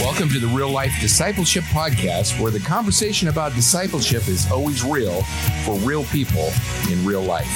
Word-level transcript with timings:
Welcome 0.00 0.30
to 0.30 0.38
the 0.38 0.46
Real 0.46 0.70
Life 0.70 0.94
Discipleship 0.98 1.62
Podcast, 1.64 2.40
where 2.40 2.50
the 2.50 2.58
conversation 2.58 3.28
about 3.28 3.54
discipleship 3.54 4.28
is 4.28 4.50
always 4.50 4.82
real 4.82 5.20
for 5.66 5.74
real 5.80 6.04
people 6.04 6.50
in 6.90 7.04
real 7.04 7.20
life. 7.20 7.46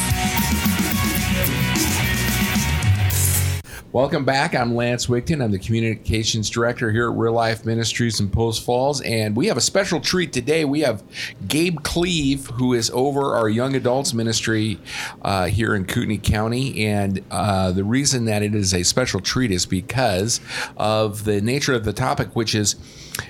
Welcome 3.95 4.25
back. 4.25 4.57
I'm 4.57 4.75
Lance 4.75 5.07
Wigton. 5.07 5.41
I'm 5.41 5.53
the 5.53 5.59
Communications 5.61 6.51
Director 6.51 6.91
here 6.91 7.09
at 7.13 7.17
Real 7.17 7.33
Life 7.33 7.65
Ministries 7.65 8.19
in 8.19 8.29
Post 8.29 8.65
Falls. 8.65 9.01
And 9.03 9.37
we 9.37 9.47
have 9.47 9.57
a 9.57 9.61
special 9.61 10.01
treat 10.01 10.33
today. 10.33 10.65
We 10.65 10.81
have 10.81 11.05
Gabe 11.47 11.79
Cleave, 11.85 12.49
who 12.49 12.75
is 12.75 12.91
over 12.91 13.37
our 13.37 13.49
young 13.49 13.77
adults 13.77 14.13
ministry 14.13 14.81
uh, 15.23 15.47
here 15.47 15.77
in 15.77 15.85
Kootenai 15.85 16.17
County. 16.17 16.87
And 16.87 17.23
uh, 17.31 17.71
the 17.71 17.85
reason 17.85 18.25
that 18.25 18.43
it 18.43 18.53
is 18.53 18.75
a 18.75 18.83
special 18.83 19.21
treat 19.21 19.53
is 19.53 19.65
because 19.65 20.41
of 20.77 21.23
the 21.23 21.41
nature 21.41 21.73
of 21.73 21.85
the 21.85 21.93
topic, 21.93 22.35
which 22.35 22.57
is 22.57 22.75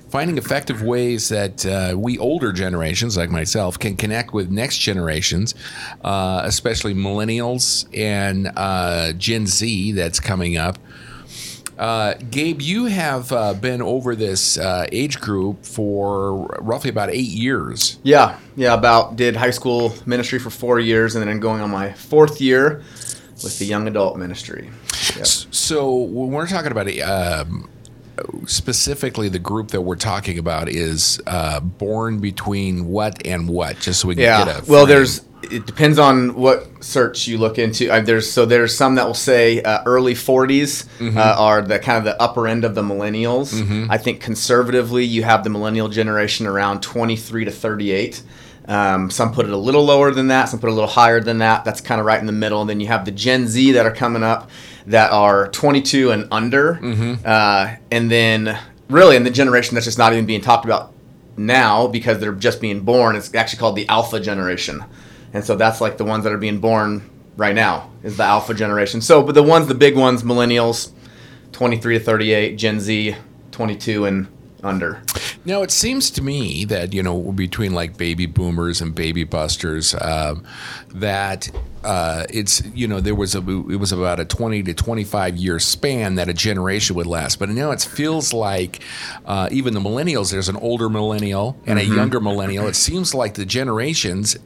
finding 0.09 0.39
effective 0.39 0.83
ways 0.83 1.29
that 1.29 1.67
uh, 1.67 1.95
we 1.97 2.19
older 2.19 2.53
generations, 2.53 3.17
like 3.17 3.31
myself, 3.31 3.79
can 3.79 3.97
connect 3.97 4.33
with 4.33 4.51
next 4.51 4.79
generations, 4.79 5.55
uh, 6.03 6.43
especially 6.45 6.95
millennials 6.95 7.87
and 7.93 8.51
uh, 8.57 9.13
Gen 9.13 9.47
Z 9.47 9.93
that's 9.93 10.21
coming 10.21 10.57
up. 10.57 10.79
Uh, 11.77 12.15
Gabe, 12.31 12.63
you 12.63 12.85
have 12.85 13.33
uh, 13.33 13.53
been 13.55 13.83
over 13.83 14.15
this 14.15 14.57
uh, 14.57 14.87
age 14.93 15.21
group 15.21 15.65
for 15.67 16.47
roughly 16.61 16.91
about 16.91 17.11
eight 17.11 17.31
years. 17.31 17.99
Yeah, 18.05 18.39
yeah. 18.55 18.75
About 18.75 19.17
did 19.17 19.35
high 19.35 19.51
school 19.51 19.93
ministry 20.07 20.39
for 20.39 20.51
four 20.51 20.79
years, 20.79 21.17
and 21.17 21.29
then 21.29 21.41
going 21.41 21.61
on 21.61 21.71
my 21.71 21.93
fourth 21.93 22.41
year 22.41 22.83
with 23.43 23.59
the 23.59 23.65
young 23.65 23.89
adult 23.89 24.17
ministry. 24.17 24.71
Yep. 25.17 25.27
So 25.27 25.95
when 25.95 26.31
we're 26.31 26.47
talking 26.47 26.71
about 26.71 26.87
um, 27.01 27.69
specifically 28.47 29.29
the 29.29 29.39
group 29.39 29.69
that 29.69 29.81
we're 29.81 29.97
talking 29.97 30.39
about 30.39 30.69
is 30.69 31.21
uh, 31.27 31.61
born 31.61 32.21
between 32.21 32.87
what 32.87 33.27
and 33.27 33.49
what 33.49 33.79
just 33.81 34.01
so 34.01 34.09
we 34.09 34.15
can 34.15 34.23
yeah. 34.23 34.45
get 34.45 34.63
a 34.69 34.71
well 34.71 34.87
there's 34.87 35.25
it 35.51 35.67
depends 35.67 35.99
on 35.99 36.35
what 36.37 36.67
search 36.83 37.27
you 37.27 37.37
look 37.37 37.59
into. 37.59 37.93
Uh, 37.93 38.01
there's 38.01 38.31
so 38.31 38.47
there's 38.47 38.75
some 38.75 38.95
that 38.95 39.07
will 39.07 39.13
say 39.13 39.61
uh, 39.63 39.83
early 39.85 40.15
40s 40.15 40.87
mm-hmm. 40.99 41.19
uh, 41.19 41.21
are 41.21 41.61
the 41.61 41.79
kind 41.79 41.99
of 41.99 42.05
the 42.05 42.21
upper 42.21 42.49
end 42.49 42.65
of 42.65 42.75
the 42.75 42.83
millennials. 42.83 43.53
Mm-hmm. 43.53 43.91
i 43.91 43.99
think 43.99 44.21
conservatively 44.21 45.05
you 45.05 45.23
have 45.23 45.45
the 45.45 45.51
millennial 45.51 45.89
generation 45.89 46.47
around 46.47 46.83
23 46.83 47.45
to 47.45 47.51
38 47.51 48.23
um, 48.67 49.11
some 49.11 49.33
put 49.33 49.47
it 49.47 49.53
a 49.53 49.57
little 49.57 49.85
lower 49.85 50.11
than 50.11 50.29
that 50.29 50.47
some 50.49 50.61
put 50.61 50.69
it 50.69 50.73
a 50.73 50.75
little 50.75 50.89
higher 50.89 51.21
than 51.21 51.39
that. 51.39 51.65
That's 51.65 51.81
kind 51.81 52.01
of 52.01 52.07
right 52.07 52.19
in 52.19 52.27
the 52.27 52.33
middle. 52.33 52.63
And 52.63 52.71
then 52.71 52.81
you 52.81 52.87
have 52.87 53.05
the 53.05 53.11
gen 53.11 53.47
z 53.47 53.73
that 53.73 53.85
are 53.85 53.95
coming 53.95 54.23
up 54.23 54.51
that 54.87 55.13
are 55.13 55.49
22 55.49 56.11
and 56.11 56.29
under, 56.31 56.75
mm-hmm. 56.75 57.15
uh, 57.25 57.77
and 57.91 58.11
then 58.11 58.59
really 58.91 59.17
in 59.17 59.25
the 59.25 59.31
generation 59.31 59.75
that's 59.75 59.87
just 59.87 59.99
not 59.99 60.13
even 60.13 60.27
being 60.27 60.41
talked 60.41 60.65
about 60.65 60.93
now 61.37 61.87
because 61.87 62.19
they're 62.19 62.35
just 62.35 62.61
being 62.61 62.81
born. 62.81 63.17
It's 63.17 63.35
actually 63.35 63.59
called 63.61 63.77
the 63.77 63.89
alpha 63.89 64.21
generation, 64.21 64.85
and 65.33 65.45
so 65.45 65.57
that's 65.57 65.81
like 65.81 65.97
the 65.97 66.05
ones 66.05 66.25
that 66.25 66.33
are 66.33 66.39
being 66.39 66.59
born 66.59 67.09
right 67.37 67.55
now 67.55 67.91
is 68.03 68.17
the 68.17 68.25
alpha 68.25 68.55
generation. 68.55 69.01
So, 69.01 69.23
but 69.23 69.35
the 69.35 69.43
ones, 69.43 69.67
the 69.67 69.75
big 69.75 69.97
ones, 69.97 70.23
millennials, 70.23 70.93
23 71.53 71.99
to 71.99 72.05
38, 72.05 72.57
Gen 72.57 72.81
Z, 72.81 73.17
22 73.53 74.05
and 74.05 74.29
under. 74.63 75.03
Now 75.45 75.63
it 75.63 75.71
seems 75.71 76.11
to 76.13 76.23
me 76.23 76.65
that 76.67 76.93
you 76.93 77.03
know 77.03 77.33
between 77.33 77.75
like 77.75 77.97
baby 77.97 78.27
boomers 78.27 78.81
and 78.81 78.95
baby 78.95 79.25
busters, 79.25 79.95
um, 80.01 80.45
that 80.95 81.51
uh, 81.85 82.25
it's 82.31 82.65
you 82.75 82.89
know 82.89 83.01
there 83.01 83.15
was 83.15 83.35
a 83.35 83.39
it 83.39 83.79
was 83.79 83.93
about 83.93 84.19
a 84.19 84.25
20 84.25 84.63
to 84.63 84.75
25 84.75 85.37
year 85.37 85.59
span 85.59 86.15
that 86.15 86.29
a 86.29 86.33
generation 86.33 86.97
would 86.97 87.07
last 87.07 87.39
but 87.39 87.49
now 87.51 87.71
it 87.71 87.83
feels 87.83 88.33
like 88.33 88.81
uh, 89.27 89.49
even 89.53 89.75
the 89.75 89.81
millennials 89.81 90.31
there's 90.31 90.49
an 90.49 90.57
older 90.57 90.89
millennial 90.89 91.59
and 91.67 91.79
mm-hmm. 91.79 91.93
a 91.93 91.95
younger 91.95 92.21
millennial 92.21 92.67
it 92.67 92.75
seems 92.75 93.15
like 93.15 93.35
the 93.35 93.45
generations 93.45 94.37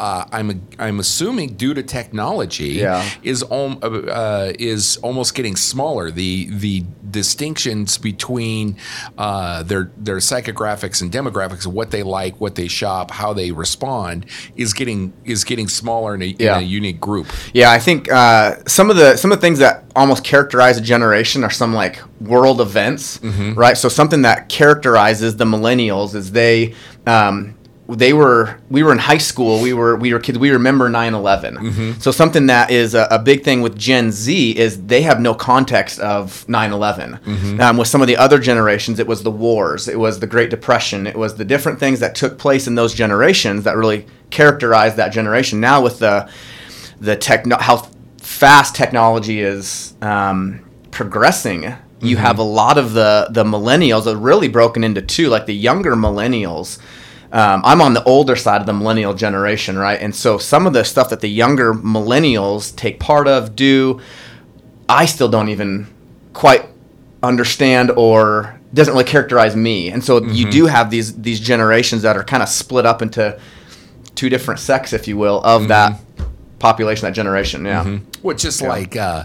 uh, 0.00 0.24
I'm 0.32 0.66
I'm 0.78 1.00
assuming 1.00 1.54
due 1.54 1.74
to 1.74 1.82
technology 1.82 2.74
yeah. 2.74 3.08
is 3.22 3.42
om- 3.44 3.78
uh, 3.82 4.52
is 4.58 4.96
almost 4.98 5.34
getting 5.34 5.56
smaller. 5.56 6.10
The 6.10 6.48
the 6.50 6.84
distinctions 7.10 7.96
between 7.98 8.76
uh, 9.16 9.62
their 9.62 9.90
their 9.96 10.16
psychographics 10.16 11.00
and 11.00 11.12
demographics 11.12 11.66
of 11.66 11.72
what 11.72 11.90
they 11.90 12.02
like, 12.02 12.40
what 12.40 12.56
they 12.56 12.68
shop, 12.68 13.10
how 13.10 13.32
they 13.32 13.52
respond 13.52 14.26
is 14.56 14.72
getting 14.72 15.12
is 15.24 15.44
getting 15.44 15.68
smaller 15.68 16.14
in 16.14 16.22
a, 16.22 16.26
yeah. 16.38 16.58
in 16.58 16.64
a 16.64 16.66
unique 16.66 17.00
group. 17.00 17.26
Yeah, 17.52 17.70
I 17.70 17.78
think 17.78 18.10
uh, 18.10 18.56
some 18.66 18.90
of 18.90 18.96
the 18.96 19.16
some 19.16 19.32
of 19.32 19.38
the 19.38 19.42
things 19.42 19.60
that 19.60 19.84
almost 19.94 20.24
characterize 20.24 20.76
a 20.76 20.80
generation 20.80 21.44
are 21.44 21.50
some 21.50 21.72
like 21.72 22.00
world 22.20 22.60
events, 22.60 23.18
mm-hmm. 23.18 23.54
right? 23.54 23.76
So 23.76 23.88
something 23.88 24.22
that 24.22 24.48
characterizes 24.48 25.36
the 25.36 25.44
millennials 25.44 26.14
is 26.14 26.32
they 26.32 26.74
um, 27.06 27.54
they 27.88 28.12
were 28.14 28.58
we 28.70 28.82
were 28.82 28.92
in 28.92 28.98
high 28.98 29.18
school 29.18 29.60
we 29.60 29.72
were 29.74 29.94
we 29.96 30.12
were 30.12 30.18
kids 30.18 30.38
we 30.38 30.50
remember 30.50 30.88
9-11 30.88 31.56
mm-hmm. 31.56 32.00
so 32.00 32.10
something 32.10 32.46
that 32.46 32.70
is 32.70 32.94
a, 32.94 33.06
a, 33.10 33.18
big 33.18 33.42
thing 33.44 33.60
with 33.60 33.76
gen 33.76 34.10
z 34.10 34.56
is 34.56 34.86
they 34.86 35.02
have 35.02 35.20
no 35.20 35.34
context 35.34 35.98
of 36.00 36.46
9-11 36.46 37.20
mm-hmm. 37.20 37.60
um, 37.60 37.76
with 37.76 37.86
some 37.86 38.00
of 38.00 38.08
the 38.08 38.16
other 38.16 38.38
generations 38.38 38.98
it 38.98 39.06
was 39.06 39.22
the 39.22 39.30
wars 39.30 39.86
it 39.86 39.98
was 39.98 40.20
the 40.20 40.26
great 40.26 40.48
depression 40.48 41.06
it 41.06 41.16
was 41.16 41.36
the 41.36 41.44
different 41.44 41.78
things 41.78 42.00
that 42.00 42.14
took 42.14 42.38
place 42.38 42.66
in 42.66 42.74
those 42.74 42.94
generations 42.94 43.64
that 43.64 43.76
really 43.76 44.06
characterized 44.30 44.96
that 44.96 45.10
generation 45.10 45.60
now 45.60 45.82
with 45.82 45.98
the 45.98 46.28
the 47.00 47.16
techno 47.16 47.58
how 47.58 47.88
fast 48.18 48.74
technology 48.74 49.40
is 49.40 49.94
um, 50.00 50.64
progressing 50.90 51.62
you 52.00 52.16
mm-hmm. 52.16 52.24
have 52.24 52.38
a 52.38 52.42
lot 52.42 52.78
of 52.78 52.94
the 52.94 53.28
the 53.30 53.44
millennials 53.44 54.06
are 54.06 54.16
really 54.16 54.48
broken 54.48 54.82
into 54.82 55.02
two 55.02 55.28
like 55.28 55.44
the 55.44 55.54
younger 55.54 55.94
millennials 55.94 56.78
um, 57.34 57.62
I'm 57.64 57.82
on 57.82 57.94
the 57.94 58.04
older 58.04 58.36
side 58.36 58.60
of 58.60 58.66
the 58.66 58.72
millennial 58.72 59.12
generation, 59.12 59.76
right? 59.76 60.00
And 60.00 60.14
so 60.14 60.38
some 60.38 60.68
of 60.68 60.72
the 60.72 60.84
stuff 60.84 61.10
that 61.10 61.20
the 61.20 61.28
younger 61.28 61.74
millennials 61.74 62.74
take 62.76 63.00
part 63.00 63.26
of, 63.26 63.56
do, 63.56 64.00
I 64.88 65.06
still 65.06 65.28
don't 65.28 65.48
even 65.48 65.88
quite 66.32 66.64
understand 67.24 67.90
or 67.96 68.60
doesn't 68.72 68.94
really 68.94 69.04
characterize 69.04 69.56
me. 69.56 69.90
And 69.90 70.04
so 70.04 70.20
mm-hmm. 70.20 70.30
you 70.30 70.48
do 70.48 70.66
have 70.66 70.90
these 70.90 71.16
these 71.16 71.40
generations 71.40 72.02
that 72.02 72.16
are 72.16 72.22
kind 72.22 72.42
of 72.42 72.48
split 72.48 72.86
up 72.86 73.02
into 73.02 73.36
two 74.14 74.28
different 74.28 74.60
sects, 74.60 74.92
if 74.92 75.08
you 75.08 75.16
will, 75.16 75.42
of 75.42 75.62
mm-hmm. 75.62 75.68
that 75.68 76.00
population, 76.60 77.04
that 77.06 77.14
generation. 77.14 77.64
Yeah. 77.64 77.82
Mm-hmm. 77.82 78.10
Well, 78.22 78.36
just 78.36 78.60
yeah. 78.60 78.68
like 78.68 78.96
uh, 78.96 79.24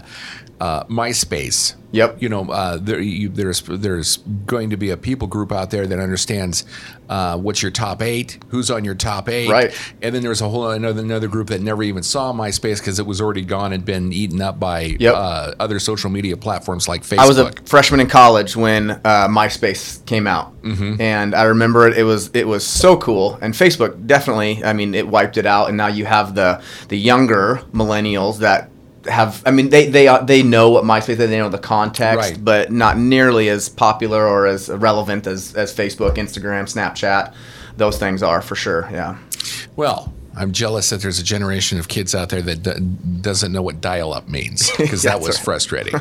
uh, 0.60 0.84
MySpace 0.84 1.74
Yep. 1.92 2.22
You 2.22 2.28
know, 2.28 2.50
uh, 2.50 2.78
there, 2.80 3.00
you, 3.00 3.28
there's 3.28 3.62
there's 3.62 4.18
going 4.18 4.70
to 4.70 4.76
be 4.76 4.90
a 4.90 4.96
people 4.96 5.26
group 5.26 5.50
out 5.50 5.70
there 5.70 5.86
that 5.86 5.98
understands 5.98 6.64
uh, 7.08 7.36
what's 7.36 7.62
your 7.62 7.72
top 7.72 8.00
eight, 8.00 8.38
who's 8.48 8.70
on 8.70 8.84
your 8.84 8.94
top 8.94 9.28
eight, 9.28 9.48
right? 9.48 9.76
And 10.00 10.14
then 10.14 10.22
there's 10.22 10.40
a 10.40 10.48
whole 10.48 10.70
another 10.70 11.00
another 11.00 11.26
group 11.26 11.48
that 11.48 11.60
never 11.60 11.82
even 11.82 12.02
saw 12.02 12.32
MySpace 12.32 12.78
because 12.78 13.00
it 13.00 13.06
was 13.06 13.20
already 13.20 13.42
gone 13.42 13.72
and 13.72 13.84
been 13.84 14.12
eaten 14.12 14.40
up 14.40 14.60
by 14.60 14.96
yep. 15.00 15.14
uh, 15.16 15.54
other 15.58 15.80
social 15.80 16.10
media 16.10 16.36
platforms 16.36 16.86
like 16.86 17.02
Facebook. 17.02 17.18
I 17.18 17.26
was 17.26 17.38
a 17.38 17.52
freshman 17.64 18.00
in 18.00 18.08
college 18.08 18.54
when 18.54 18.90
uh, 18.90 19.28
MySpace 19.28 20.04
came 20.06 20.28
out, 20.28 20.62
mm-hmm. 20.62 21.00
and 21.00 21.34
I 21.34 21.44
remember 21.44 21.88
it. 21.88 21.98
It 21.98 22.04
was 22.04 22.30
it 22.34 22.46
was 22.46 22.64
so 22.64 22.96
cool, 22.98 23.36
and 23.42 23.52
Facebook 23.52 24.06
definitely. 24.06 24.62
I 24.62 24.74
mean, 24.74 24.94
it 24.94 25.08
wiped 25.08 25.38
it 25.38 25.46
out, 25.46 25.68
and 25.68 25.76
now 25.76 25.88
you 25.88 26.04
have 26.04 26.36
the 26.36 26.62
the 26.88 26.98
younger 26.98 27.62
millennials 27.72 28.38
that 28.38 28.69
have 29.06 29.42
I 29.46 29.50
mean 29.50 29.70
they 29.70 29.88
they 29.88 30.08
uh, 30.08 30.22
they 30.22 30.42
know 30.42 30.70
what 30.70 30.84
MySpace 30.84 31.10
is, 31.10 31.18
they 31.18 31.38
know 31.38 31.48
the 31.48 31.58
context, 31.58 32.30
right. 32.30 32.44
but 32.44 32.70
not 32.70 32.98
nearly 32.98 33.48
as 33.48 33.68
popular 33.68 34.26
or 34.26 34.46
as 34.46 34.68
relevant 34.68 35.26
as 35.26 35.54
as 35.54 35.74
Facebook, 35.74 36.16
Instagram, 36.16 36.64
Snapchat. 36.64 37.34
Those 37.76 37.98
things 37.98 38.22
are 38.22 38.42
for 38.42 38.56
sure. 38.56 38.88
Yeah. 38.92 39.18
Well, 39.76 40.12
I'm 40.40 40.52
jealous 40.52 40.88
that 40.88 41.02
there's 41.02 41.18
a 41.18 41.22
generation 41.22 41.78
of 41.78 41.88
kids 41.88 42.14
out 42.14 42.30
there 42.30 42.40
that 42.40 42.62
d- 42.62 43.20
doesn't 43.20 43.52
know 43.52 43.60
what 43.60 43.82
dial-up 43.82 44.26
means 44.26 44.70
because 44.78 45.02
that 45.02 45.20
was 45.20 45.36
right. 45.36 45.44
frustrating. 45.44 45.94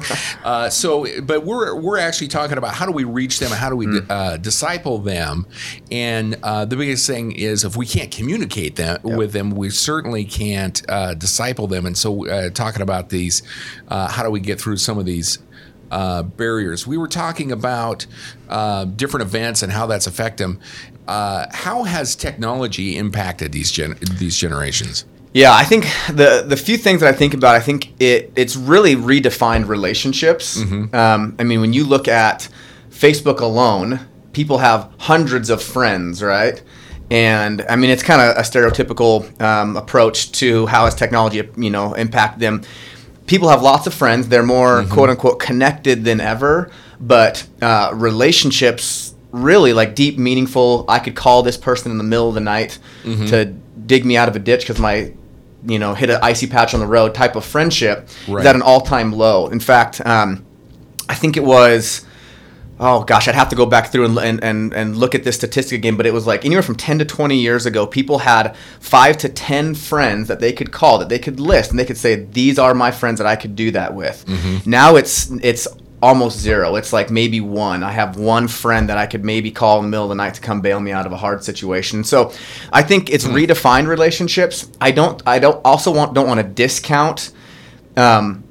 uh, 0.46 0.70
so, 0.70 1.06
but 1.22 1.44
we're 1.44 1.76
we're 1.76 1.98
actually 1.98 2.30
talking 2.30 2.58
about 2.58 2.74
how 2.74 2.86
do 2.86 2.94
we 2.94 3.04
reach 3.04 3.40
them 3.40 3.52
and 3.52 3.60
how 3.60 3.70
do 3.70 3.76
we 3.76 3.86
mm. 3.86 4.10
uh, 4.10 4.38
disciple 4.38 4.98
them, 4.98 5.46
and 5.92 6.38
uh, 6.44 6.64
the 6.64 6.78
biggest 6.78 7.06
thing 7.06 7.34
is 7.34 7.66
if 7.66 7.76
we 7.76 7.86
can't 7.86 8.12
communicate 8.12 8.78
them 8.78 9.00
yep. 9.04 9.18
with 9.18 9.34
them, 9.34 9.52
we 9.52 9.70
certainly 9.70 10.24
can't 10.24 10.82
uh, 10.90 11.14
disciple 11.14 11.68
them. 11.68 11.86
And 11.86 11.98
so, 11.98 12.28
uh, 12.30 12.50
talking 12.50 12.82
about 12.82 13.10
these, 13.10 13.44
uh, 13.90 14.08
how 14.08 14.24
do 14.24 14.32
we 14.32 14.40
get 14.40 14.62
through 14.62 14.78
some 14.78 14.98
of 14.98 15.06
these 15.06 15.40
uh, 15.92 16.24
barriers. 16.24 16.86
We 16.86 16.98
were 16.98 17.08
talking 17.08 17.52
about 17.52 18.06
uh, 18.48 18.86
different 18.86 19.28
events 19.28 19.64
and 19.64 19.72
how 19.72 19.86
that's 19.86 20.08
affect 20.08 20.38
them. 20.38 20.60
Uh, 21.08 21.48
how 21.52 21.84
has 21.84 22.16
technology 22.16 22.98
impacted 22.98 23.52
these 23.52 23.72
gen- 23.72 23.98
these 24.18 24.38
generations? 24.38 25.06
Yeah, 25.34 25.54
I 25.54 25.64
think 25.64 25.86
the 26.08 26.44
the 26.48 26.58
few 26.58 26.78
things 26.78 27.02
that 27.02 27.14
I 27.14 27.18
think 27.18 27.34
about, 27.34 27.56
I 27.56 27.60
think 27.60 27.94
it 28.02 28.32
it's 28.36 28.56
really 28.56 28.96
redefined 28.96 29.68
relationships. 29.68 30.60
Mm-hmm. 30.60 30.96
Um, 30.96 31.36
I 31.40 31.44
mean, 31.44 31.62
when 31.62 31.74
you 31.74 31.86
look 31.86 32.08
at 32.08 32.50
Facebook 32.90 33.40
alone, 33.40 34.00
people 34.34 34.60
have 34.60 34.92
hundreds 34.98 35.50
of 35.50 35.62
friends, 35.62 36.22
right? 36.24 36.62
And 37.12 37.66
I 37.70 37.76
mean, 37.76 37.90
it's 37.90 38.04
kind 38.04 38.22
of 38.22 38.38
a 38.38 38.42
stereotypical 38.42 39.40
um, 39.42 39.78
approach 39.78 40.32
to 40.34 40.68
how 40.68 40.86
has 40.86 40.96
technology, 40.96 41.48
you 41.58 41.70
know, 41.70 41.94
impacted 41.94 42.40
them 42.40 42.62
people 43.30 43.48
have 43.50 43.62
lots 43.62 43.86
of 43.88 43.94
friends. 43.94 44.28
They're 44.28 44.44
more 44.44 44.84
quote 44.86 45.10
unquote 45.10 45.40
connected 45.40 46.04
than 46.04 46.20
ever, 46.20 46.72
but 47.00 47.48
uh, 47.62 47.92
relationships 47.94 49.14
really 49.32 49.72
like 49.74 49.94
deep, 49.96 50.18
meaningful. 50.18 50.84
I 50.90 51.00
could 51.00 51.16
call 51.16 51.44
this 51.44 51.56
person 51.56 51.92
in 51.92 51.98
the 52.00 52.04
middle 52.04 52.28
of 52.28 52.34
the 52.36 52.42
night 52.42 52.80
to 53.04 53.46
dig 53.86 54.04
me 54.06 54.18
out 54.18 54.28
of 54.28 54.36
a 54.36 54.40
ditch 54.40 54.62
because 54.62 54.80
my 54.80 55.14
you 55.66 55.78
know 55.80 55.94
hit 55.94 56.10
an 56.10 56.20
icy 56.24 56.48
patch 56.48 56.74
on 56.74 56.80
the 56.80 56.88
road 56.88 57.14
type 57.14 57.36
of 57.36 57.46
friendship 57.46 58.08
Right. 58.28 58.42
is 58.42 58.46
at 58.48 58.56
an 58.56 58.62
all 58.62 58.82
time 58.82 59.12
low. 59.14 59.48
In 59.48 59.60
fact, 59.60 60.02
um, 60.06 60.46
I 61.08 61.16
think 61.16 61.38
it 61.38 61.44
was 61.44 62.06
oh 62.80 63.04
gosh, 63.04 63.28
I'd 63.28 63.36
have 63.36 63.50
to 63.50 63.56
go 63.56 63.66
back 63.66 63.92
through 63.92 64.06
and, 64.06 64.18
and, 64.18 64.44
and, 64.44 64.74
and 64.74 64.98
look 64.98 65.14
at 65.14 65.24
this 65.24 65.36
statistic 65.36 65.78
again, 65.78 65.98
but 65.98 66.06
it 66.06 66.14
was 66.14 66.26
like 66.26 66.46
anywhere 66.46 66.64
from 66.64 66.76
10 66.76 67.00
to 67.00 67.06
20 67.06 67.38
years 67.38 67.66
ago, 67.66 67.86
people 67.86 68.20
had 68.20 68.56
five 68.80 69.18
to 69.18 69.30
10 69.30 69.76
friends 69.76 70.28
that 70.30 70.40
they 70.40 70.54
could 70.54 70.72
call, 70.72 70.98
that 71.00 71.10
they 71.10 71.20
could 71.20 71.40
list, 71.40 71.72
and 71.72 71.80
they 71.80 71.86
could 71.86 71.98
say, 71.98 72.16
these 72.16 72.58
are 72.58 72.74
my 72.74 72.92
friends 72.92 73.18
that 73.18 73.28
I 73.28 73.36
could 73.36 73.56
do 73.56 73.72
that 73.72 73.94
with. 73.94 74.26
Now 74.66 74.96
it's, 74.96 75.30
it's 75.42 75.68
almost 76.02 76.40
zero. 76.40 76.76
It's 76.78 76.94
like 76.94 77.10
maybe 77.10 77.42
one. 77.42 77.84
I 77.84 77.92
have 77.92 78.16
one 78.16 78.48
friend 78.48 78.88
that 78.88 78.98
I 78.98 79.06
could 79.06 79.26
maybe 79.26 79.52
call 79.52 79.80
in 79.80 79.86
the 79.86 79.90
middle 79.90 80.06
of 80.06 80.10
the 80.10 80.16
night 80.16 80.36
to 80.36 80.42
come 80.42 80.62
bail 80.62 80.80
me 80.80 80.92
out 80.94 81.06
of 81.06 81.12
a 81.12 81.18
hard 81.18 81.44
situation. 81.44 82.06
So 82.06 82.32
I 82.72 82.84
think 82.84 83.10
it's 83.10 83.26
redefined 83.26 83.88
relationships. 83.88 84.70
I 84.80 84.92
don't, 84.92 85.22
I 85.28 85.40
don't 85.40 85.60
also 85.66 85.94
want, 85.94 86.14
don't 86.14 86.28
want 86.28 86.40
to 86.40 86.48
discount, 86.48 87.32
um, 87.98 88.46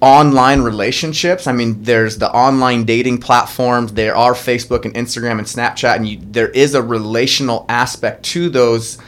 online 0.00 0.62
relationships. 0.62 1.46
I 1.46 1.52
mean, 1.52 1.82
there's 1.82 2.18
the 2.18 2.30
online 2.32 2.84
dating 2.84 3.18
platforms. 3.18 3.92
There 3.92 4.16
are 4.16 4.32
Facebook 4.32 4.84
and 4.84 4.94
Instagram 4.94 5.38
and 5.38 5.46
Snapchat, 5.46 5.96
and 5.96 6.08
you, 6.08 6.18
there 6.22 6.48
is 6.48 6.74
a 6.74 6.82
relational 6.82 7.66
aspect 7.68 8.24
to 8.26 8.48
those 8.48 8.98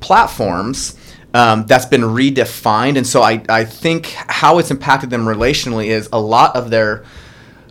platforms 0.00 0.96
um, 1.34 1.64
that's 1.66 1.86
been 1.86 2.02
redefined. 2.02 2.96
And 2.96 3.06
so 3.06 3.22
I, 3.22 3.42
I 3.48 3.64
think 3.64 4.06
how 4.06 4.58
it's 4.58 4.70
impacted 4.70 5.10
them 5.10 5.24
relationally 5.24 5.86
is 5.86 6.08
a 6.12 6.20
lot 6.20 6.54
of 6.54 6.70
their 6.70 7.04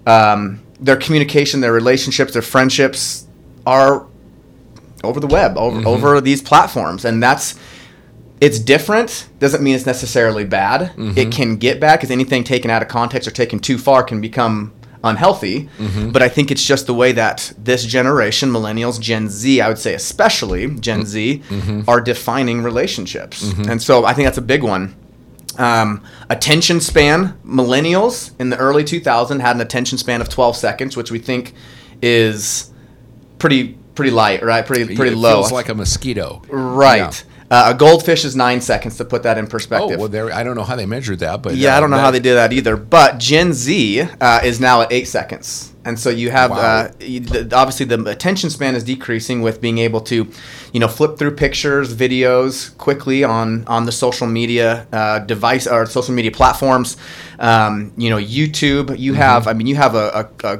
um, 0.08 0.62
their 0.80 0.96
communication, 0.96 1.62
their 1.62 1.74
relationships, 1.74 2.34
their 2.34 2.42
friendships 2.42 3.28
are 3.68 4.08
over 5.04 5.20
the 5.20 5.28
web, 5.28 5.56
over, 5.58 5.88
over 5.88 6.22
these 6.22 6.42
platforms, 6.42 7.06
and 7.06 7.22
that's 7.22 7.56
it's 8.42 8.58
different 8.58 9.30
doesn't 9.38 9.64
mean 9.64 9.76
it's 9.76 9.86
necessarily 9.86 10.44
bad. 10.44 10.82
It 10.82 10.98
mm-hmm. 10.98 11.30
can 11.30 11.58
get 11.58 11.80
bad 11.80 11.98
because 11.98 12.10
anything 12.10 12.44
taken 12.44 12.72
out 12.72 12.82
of 12.82 12.88
context 12.88 13.28
or 13.28 13.32
taken 13.32 13.60
too 13.60 13.78
far 13.78 14.04
can 14.04 14.20
become 14.20 14.74
unhealthy. 15.04 15.70
Mm-hmm. 15.78 16.10
But 16.10 16.24
i 16.24 16.30
think 16.30 16.52
it's 16.52 16.66
just 16.66 16.88
the 16.88 16.94
way 16.94 17.12
that 17.12 17.54
this 17.58 17.86
generation 17.86 18.50
millennials 18.50 19.00
gen 19.00 19.30
z 19.30 19.62
i 19.62 19.68
would 19.68 19.78
say 19.78 19.94
especially 19.94 20.68
gen 20.76 21.02
mm-hmm. 21.02 21.80
z 21.80 21.84
are 21.88 22.02
defining 22.02 22.62
relationships. 22.64 23.44
And 23.70 23.82
so 23.82 24.06
i 24.06 24.14
think 24.14 24.26
that's 24.26 24.40
a 24.40 24.44
big 24.44 24.64
one. 24.64 24.96
Um, 25.58 26.04
attention 26.30 26.80
span 26.80 27.38
millennials 27.46 28.32
in 28.40 28.50
the 28.50 28.58
early 28.58 28.84
2000 28.84 29.42
had 29.42 29.56
an 29.56 29.62
attention 29.62 29.98
span 29.98 30.22
of 30.22 30.30
12 30.30 30.56
seconds 30.56 30.98
which 30.98 31.12
we 31.12 31.20
think 31.20 31.54
is 32.02 32.72
pretty 33.38 33.78
pretty 33.94 34.12
light 34.12 34.42
right? 34.42 34.66
Pretty 34.66 34.96
pretty 34.96 35.12
it 35.12 35.18
low. 35.18 35.42
Feels 35.42 35.52
like 35.52 35.70
a 35.70 35.76
mosquito. 35.76 36.42
Right. 36.50 37.24
Uh, 37.52 37.74
a 37.74 37.78
goldfish 37.78 38.24
is 38.24 38.34
nine 38.34 38.62
seconds 38.62 38.96
to 38.98 39.04
put 39.04 39.24
that 39.24 39.38
in 39.38 39.46
perspective. 39.46 39.84
Oh 39.84 39.88
perspective. 39.88 40.00
well, 40.00 40.08
there. 40.10 40.34
I 40.34 40.42
don't 40.44 40.56
know 40.56 40.64
how 40.64 40.78
they 40.78 40.86
measured 40.86 41.20
that, 41.20 41.42
but 41.44 41.56
yeah, 41.56 41.74
uh, 41.74 41.78
I 41.78 41.80
don't 41.82 41.90
know 41.92 41.98
that- 41.98 42.04
how 42.04 42.12
they 42.12 42.22
did 42.22 42.36
that 42.36 42.54
either. 42.54 42.78
But 42.78 43.18
Gen 43.20 43.52
Z 43.52 44.02
uh, 44.22 44.40
is 44.44 44.62
now 44.62 44.82
at 44.84 44.92
eight 44.94 45.08
seconds. 45.08 45.68
And 45.84 46.00
so 46.00 46.10
you 46.12 46.30
have 46.30 46.52
Wow. 46.52 46.58
uh, 46.60 46.92
you, 47.00 47.20
the, 47.22 47.54
obviously 47.56 47.88
the 47.88 48.00
attention 48.06 48.50
span 48.52 48.76
is 48.76 48.84
decreasing 48.84 49.42
with 49.42 49.60
being 49.60 49.80
able 49.80 50.00
to, 50.02 50.30
you 50.74 50.80
know, 50.80 50.88
flip 50.88 51.18
through 51.18 51.36
pictures, 51.36 51.94
videos 51.96 52.78
quickly 52.78 53.24
on 53.24 53.66
on 53.68 53.86
the 53.86 53.92
social 53.92 54.28
media 54.28 54.86
uh, 54.94 55.20
device 55.20 55.66
or 55.68 55.86
social 55.88 56.14
media 56.14 56.32
platforms. 56.32 56.98
Um, 57.40 57.92
you 57.98 58.10
know, 58.12 58.18
YouTube. 58.18 58.98
You 58.98 59.12
Mm-hmm. 59.14 59.22
have. 59.22 59.48
I 59.48 59.54
mean, 59.54 59.68
you 59.68 59.76
have 59.76 59.96
a, 59.96 60.30
a, 60.44 60.48
a 60.54 60.60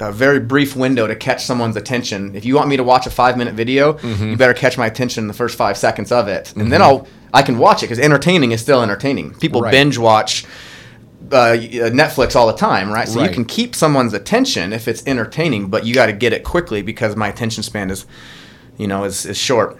a 0.00 0.12
very 0.12 0.40
brief 0.40 0.76
window 0.76 1.06
to 1.06 1.16
catch 1.16 1.44
someone's 1.44 1.76
attention. 1.76 2.34
If 2.34 2.44
you 2.44 2.54
want 2.56 2.68
me 2.68 2.76
to 2.76 2.84
watch 2.84 3.06
a 3.06 3.10
five 3.10 3.36
minute 3.36 3.54
video, 3.54 3.94
Mm-hmm. 3.94 4.30
you 4.30 4.36
better 4.36 4.54
catch 4.54 4.76
my 4.78 4.86
attention 4.86 5.24
in 5.24 5.28
the 5.28 5.34
first 5.34 5.56
five 5.56 5.76
seconds 5.76 6.12
of 6.12 6.28
it, 6.28 6.52
and 6.56 6.72
then 6.72 6.82
I'll 6.82 7.06
I 7.34 7.42
can 7.42 7.58
watch 7.58 7.82
it 7.82 7.86
because 7.86 7.98
entertaining 7.98 8.52
is 8.52 8.60
still 8.60 8.82
entertaining. 8.82 9.34
People 9.34 9.60
Right. 9.60 9.70
binge 9.72 9.98
watch 9.98 10.44
uh, 11.32 11.56
Netflix 11.58 12.36
all 12.36 12.46
the 12.46 12.52
time, 12.56 12.90
right? 12.90 13.08
So 13.08 13.18
Right. 13.20 13.28
you 13.28 13.34
can 13.34 13.44
keep 13.44 13.74
someone's 13.74 14.12
attention 14.14 14.72
if 14.72 14.86
it's 14.88 15.02
entertaining, 15.06 15.68
but 15.68 15.84
you 15.84 15.92
got 15.94 16.06
to 16.06 16.12
get 16.12 16.32
it 16.32 16.44
quickly 16.44 16.82
because 16.82 17.16
my 17.16 17.28
attention 17.28 17.62
span 17.64 17.90
is, 17.90 18.06
you 18.78 18.86
know, 18.86 19.02
is, 19.04 19.26
is 19.26 19.36
short. 19.36 19.76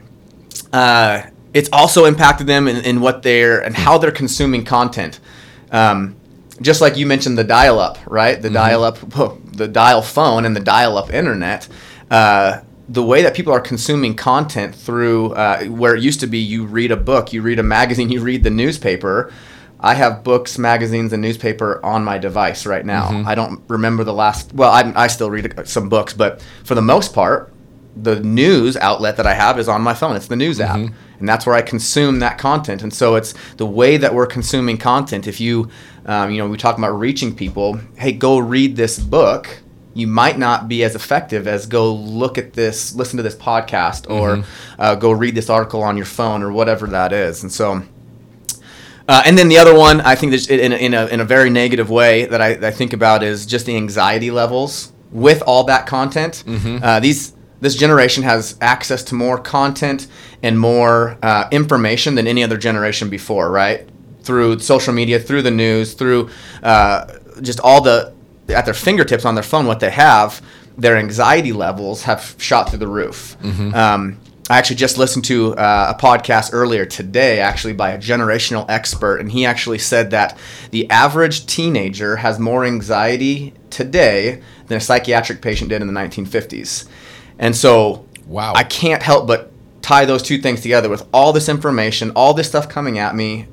Uh, 0.72 1.22
it's 1.54 1.68
also 1.72 2.04
impacted 2.04 2.46
them 2.46 2.66
in, 2.68 2.76
in 2.84 3.00
what 3.00 3.22
they're 3.22 3.60
and 3.60 3.76
how 3.76 3.96
they're 3.96 4.10
consuming 4.10 4.64
content. 4.64 5.20
Um, 5.70 6.16
just 6.60 6.80
like 6.80 6.96
you 6.96 7.06
mentioned, 7.06 7.38
the 7.38 7.44
dial-up, 7.44 7.98
right? 8.06 8.40
The 8.42 8.50
dial-up, 8.50 8.98
the 9.56 9.68
dial 9.68 10.02
phone, 10.02 10.44
and 10.44 10.54
the 10.54 10.60
dial-up 10.60 11.12
internet. 11.12 11.68
Uh, 12.10 12.60
the 12.88 13.02
way 13.02 13.22
that 13.22 13.34
people 13.34 13.52
are 13.52 13.60
consuming 13.60 14.14
content 14.14 14.74
through 14.74 15.32
uh, 15.32 15.64
where 15.64 15.96
it 15.96 16.02
used 16.02 16.20
to 16.20 16.26
be 16.26 16.38
you 16.38 16.64
read 16.64 16.92
a 16.92 16.96
book, 16.96 17.32
you 17.32 17.42
read 17.42 17.58
a 17.58 17.62
magazine, 17.62 18.08
you 18.10 18.20
read 18.20 18.44
the 18.44 18.50
newspaper. 18.50 19.32
I 19.78 19.94
have 19.94 20.24
books, 20.24 20.56
magazines, 20.56 21.12
and 21.12 21.20
newspaper 21.20 21.84
on 21.84 22.02
my 22.02 22.16
device 22.16 22.64
right 22.64 22.84
now. 22.84 23.24
I 23.26 23.34
don't 23.34 23.62
remember 23.68 24.04
the 24.04 24.14
last. 24.14 24.52
Well, 24.54 24.70
I, 24.70 24.90
I 24.96 25.06
still 25.08 25.30
read 25.30 25.68
some 25.68 25.90
books, 25.90 26.14
but 26.14 26.42
for 26.64 26.74
the 26.74 26.82
most 26.82 27.12
part, 27.12 27.52
the 27.96 28.20
news 28.20 28.76
outlet 28.76 29.16
that 29.16 29.26
I 29.26 29.34
have 29.34 29.58
is 29.58 29.68
on 29.68 29.80
my 29.80 29.94
phone. 29.94 30.16
It's 30.16 30.28
the 30.28 30.36
news 30.36 30.60
app, 30.60 30.76
and 31.18 31.28
that's 31.28 31.46
where 31.46 31.54
I 31.54 31.62
consume 31.62 32.18
that 32.18 32.36
content. 32.38 32.82
And 32.82 32.92
so 32.92 33.14
it's 33.16 33.32
the 33.56 33.66
way 33.66 33.96
that 33.96 34.12
we're 34.12 34.26
consuming 34.26 34.76
content. 34.76 35.26
If 35.26 35.40
you, 35.40 35.70
um, 36.04 36.30
you 36.30 36.38
know, 36.38 36.48
we 36.48 36.58
talk 36.58 36.76
about 36.76 36.90
reaching 36.90 37.34
people. 37.34 37.80
Hey, 37.96 38.12
go 38.12 38.38
read 38.38 38.76
this 38.76 38.98
book. 38.98 39.62
You 39.94 40.06
might 40.06 40.38
not 40.38 40.68
be 40.68 40.84
as 40.84 40.94
effective 40.94 41.48
as 41.48 41.66
go 41.66 41.94
look 41.94 42.36
at 42.36 42.52
this, 42.52 42.94
listen 42.94 43.16
to 43.16 43.22
this 43.22 43.34
podcast, 43.34 44.10
or 44.10 44.44
uh, 44.78 44.94
go 44.94 45.10
read 45.10 45.34
this 45.34 45.48
article 45.48 45.82
on 45.82 45.96
your 45.96 46.04
phone 46.04 46.42
or 46.42 46.52
whatever 46.52 46.86
that 46.88 47.12
is. 47.12 47.42
And 47.42 47.50
so. 47.50 47.82
Uh, 49.08 49.22
and 49.24 49.38
then 49.38 49.48
the 49.48 49.56
other 49.56 49.72
one, 49.72 50.00
I 50.00 50.16
think, 50.16 50.32
in 50.50 50.72
a, 50.72 50.76
in 50.76 50.92
a, 50.92 51.06
in 51.06 51.20
a 51.20 51.24
very 51.24 51.48
negative 51.48 51.88
way 51.88 52.26
that 52.26 52.42
I, 52.42 52.48
I 52.66 52.72
think 52.72 52.92
about 52.92 53.22
is 53.22 53.46
just 53.46 53.64
the 53.64 53.76
anxiety 53.76 54.32
levels 54.32 54.92
with 55.12 55.42
all 55.46 55.62
that 55.64 55.86
content. 55.86 56.42
Uh, 56.82 56.98
these 56.98 57.32
this 57.60 57.74
generation 57.74 58.22
has 58.22 58.56
access 58.60 59.02
to 59.04 59.14
more 59.14 59.38
content 59.38 60.06
and 60.42 60.58
more 60.58 61.18
uh, 61.22 61.48
information 61.50 62.14
than 62.14 62.26
any 62.26 62.44
other 62.44 62.56
generation 62.56 63.08
before, 63.08 63.50
right? 63.50 63.88
Through 64.22 64.58
social 64.58 64.92
media, 64.92 65.18
through 65.18 65.42
the 65.42 65.50
news, 65.50 65.94
through 65.94 66.30
uh, 66.62 67.06
just 67.40 67.60
all 67.60 67.80
the 67.80 68.14
at 68.48 68.64
their 68.64 68.74
fingertips 68.74 69.24
on 69.24 69.34
their 69.34 69.42
phone, 69.42 69.66
what 69.66 69.80
they 69.80 69.90
have, 69.90 70.40
their 70.78 70.96
anxiety 70.96 71.52
levels 71.52 72.02
have 72.04 72.34
shot 72.38 72.68
through 72.70 72.78
the 72.78 72.86
roof. 72.86 73.36
Um, 73.74 74.20
I 74.48 74.58
actually 74.58 74.76
just 74.76 74.96
listened 74.96 75.24
to 75.24 75.56
uh, 75.56 75.94
a 75.96 76.00
podcast 76.00 76.50
earlier 76.52 76.86
today, 76.86 77.40
actually 77.40 77.72
by 77.72 77.90
a 77.90 77.98
generational 77.98 78.64
expert, 78.68 79.16
and 79.16 79.32
he 79.32 79.44
actually 79.44 79.78
said 79.78 80.12
that 80.12 80.38
the 80.70 80.88
average 80.88 81.46
teenager 81.46 82.16
has 82.16 82.38
more 82.38 82.64
anxiety 82.64 83.54
today 83.70 84.40
than 84.68 84.76
a 84.78 84.80
psychiatric 84.80 85.42
patient 85.42 85.70
did 85.70 85.80
in 85.82 85.88
the 85.88 85.92
1950s. 85.92 86.86
And 87.38 87.54
so, 87.54 88.06
Wow. 88.26 88.54
I 88.54 88.64
can't 88.64 89.02
help 89.02 89.26
but 89.26 89.52
tie 89.82 90.04
those 90.04 90.22
two 90.22 90.38
things 90.38 90.60
together 90.60 90.88
with 90.88 91.06
all 91.14 91.32
this 91.32 91.48
information, 91.48 92.10
all 92.16 92.34
this 92.34 92.48
stuff 92.48 92.68
coming 92.68 92.98
at 92.98 93.14
me, 93.14 93.46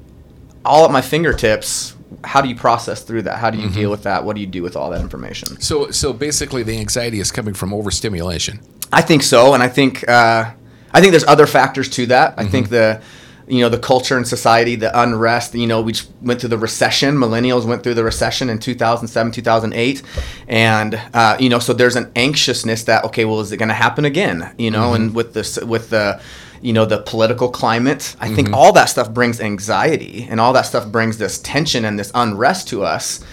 all 0.65 0.85
at 0.85 0.91
my 0.91 1.01
fingertips. 1.01 1.95
How 2.23 2.41
do 2.41 2.49
you 2.49 2.55
process 2.55 3.03
through 3.03 3.23
that? 3.23 3.39
How 3.39 3.49
do 3.49 3.57
you 3.57 3.69
deal 3.69 3.91
with 3.91 4.03
that? 4.03 4.23
What 4.23 4.35
do 4.35 4.41
you 4.41 4.47
do 4.47 4.61
with 4.63 4.75
all 4.75 4.89
that 4.91 5.01
information? 5.01 5.59
So, 5.59 5.91
so 5.91 6.13
basically, 6.13 6.63
the 6.63 6.77
anxiety 6.77 7.19
is 7.19 7.31
coming 7.31 7.53
from 7.53 7.73
overstimulation. 7.73 8.59
I 8.91 9.01
think 9.01 9.23
so, 9.23 9.53
and 9.53 9.63
I 9.63 9.67
think 9.67 10.07
uh, 10.07 10.51
I 10.91 11.01
think 11.01 11.11
there's 11.11 11.23
other 11.25 11.47
factors 11.47 11.89
to 11.89 12.05
that. 12.07 12.35
I 12.37 12.45
think 12.45 12.69
the 12.69 13.01
you 13.47 13.61
know 13.61 13.69
the 13.69 13.79
culture 13.79 14.17
and 14.17 14.27
society, 14.27 14.75
the 14.75 14.97
unrest. 14.99 15.53
You 15.53 15.67
know, 15.67 15.81
we 15.81 15.93
went 16.21 16.39
through 16.39 16.49
the 16.49 16.57
recession. 16.57 17.15
Millennials 17.15 17.65
went 17.65 17.83
through 17.83 17.95
the 17.95 18.03
recession 18.03 18.49
in 18.49 18.59
2007, 18.59 19.31
2008, 19.31 20.01
and 20.47 21.01
uh, 21.13 21.37
you 21.39 21.49
know, 21.49 21.59
so 21.59 21.73
there's 21.73 21.95
an 21.95 22.11
anxiousness 22.15 22.83
that 22.85 23.03
okay, 23.05 23.25
well, 23.25 23.39
is 23.39 23.51
it 23.51 23.57
going 23.57 23.69
to 23.69 23.75
happen 23.75 24.05
again? 24.05 24.53
You 24.57 24.71
know, 24.71 24.93
and 24.93 25.13
with 25.13 25.33
this 25.33 25.57
with 25.59 25.89
the 25.89 26.21
you 26.61 26.73
know 26.73 26.85
the 26.85 27.01
political 27.01 27.49
climate, 27.49 28.15
I 28.19 28.33
think 28.33 28.53
all 28.53 28.71
that 28.73 28.85
stuff 28.85 29.13
brings 29.13 29.41
anxiety, 29.41 30.27
and 30.29 30.39
all 30.39 30.53
that 30.53 30.65
stuff 30.65 30.91
brings 30.91 31.17
this 31.17 31.39
tension 31.39 31.85
and 31.85 31.99
this 31.99 32.11
unrest 32.15 32.69
to 32.69 32.83
us. 32.83 33.23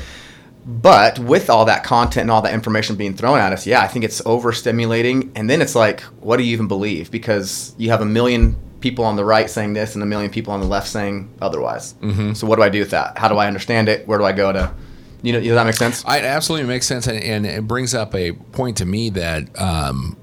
But 0.64 1.18
with 1.18 1.48
all 1.48 1.64
that 1.64 1.84
content 1.84 2.22
and 2.22 2.30
all 2.30 2.42
that 2.42 2.52
information 2.52 2.96
being 2.96 3.14
thrown 3.14 3.38
at 3.38 3.52
us, 3.52 3.66
yeah, 3.66 3.80
I 3.80 3.88
think 3.88 4.04
it's 4.04 4.20
overstimulating. 4.22 5.30
And 5.34 5.48
then 5.48 5.62
it's 5.62 5.74
like, 5.74 6.00
what 6.20 6.36
do 6.36 6.42
you 6.42 6.52
even 6.52 6.68
believe? 6.68 7.10
Because 7.10 7.74
you 7.78 7.90
have 7.90 8.00
a 8.00 8.06
million 8.06 8.56
people 8.80 9.04
on 9.04 9.16
the 9.16 9.24
right 9.24 9.48
saying 9.48 9.74
this 9.74 9.94
and 9.94 10.02
a 10.02 10.06
million 10.06 10.30
people 10.30 10.52
on 10.52 10.60
the 10.60 10.66
left 10.66 10.88
saying 10.88 11.30
otherwise. 11.40 11.94
Mm-hmm. 11.94 12.34
So 12.34 12.46
what 12.46 12.56
do 12.56 12.62
I 12.62 12.68
do 12.68 12.80
with 12.80 12.90
that? 12.90 13.18
How 13.18 13.28
do 13.28 13.36
I 13.36 13.46
understand 13.46 13.88
it? 13.88 14.06
Where 14.06 14.18
do 14.18 14.24
I 14.24 14.32
go 14.32 14.52
to? 14.52 14.72
You 15.22 15.34
know, 15.34 15.40
does 15.40 15.50
that 15.50 15.66
make 15.66 15.74
sense? 15.74 16.02
I, 16.06 16.18
it 16.18 16.24
absolutely 16.24 16.66
makes 16.66 16.86
sense, 16.86 17.06
and, 17.06 17.22
and 17.22 17.46
it 17.46 17.66
brings 17.66 17.94
up 17.94 18.14
a 18.14 18.32
point 18.32 18.78
to 18.78 18.86
me 18.86 19.10
that 19.10 19.60
um, 19.60 20.16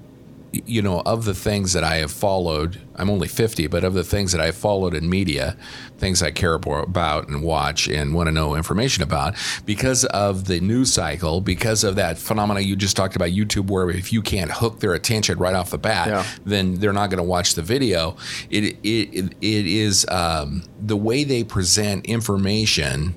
you 0.65 0.81
know, 0.81 1.01
of 1.05 1.25
the 1.25 1.33
things 1.33 1.73
that 1.73 1.83
I 1.83 1.97
have 1.97 2.11
followed, 2.11 2.79
I'm 2.95 3.09
only 3.09 3.27
50, 3.27 3.67
but 3.67 3.83
of 3.83 3.93
the 3.93 4.03
things 4.03 4.31
that 4.31 4.41
I've 4.41 4.55
followed 4.55 4.93
in 4.93 5.09
media, 5.09 5.55
things 5.97 6.23
I 6.23 6.31
care 6.31 6.53
about 6.53 7.27
and 7.27 7.43
watch 7.43 7.87
and 7.87 8.13
want 8.15 8.27
to 8.27 8.31
know 8.31 8.55
information 8.55 9.03
about, 9.03 9.35
because 9.65 10.05
of 10.05 10.45
the 10.45 10.59
news 10.59 10.91
cycle, 10.93 11.41
because 11.41 11.83
of 11.83 11.95
that 11.95 12.17
phenomena 12.17 12.59
you 12.61 12.75
just 12.75 12.95
talked 12.97 13.15
about, 13.15 13.29
YouTube, 13.29 13.69
where 13.69 13.89
if 13.89 14.11
you 14.13 14.21
can't 14.21 14.51
hook 14.51 14.79
their 14.79 14.93
attention 14.93 15.37
right 15.37 15.53
off 15.55 15.69
the 15.71 15.77
bat, 15.77 16.07
Yeah. 16.07 16.25
then 16.45 16.75
they're 16.75 16.93
not 16.93 17.09
going 17.09 17.17
to 17.17 17.23
watch 17.23 17.55
the 17.55 17.61
video. 17.61 18.15
It 18.49 18.63
it 18.63 18.79
it, 18.83 19.25
it 19.41 19.65
is 19.67 20.05
um, 20.09 20.63
the 20.81 20.97
way 20.97 21.23
they 21.23 21.43
present 21.43 22.05
information 22.05 23.15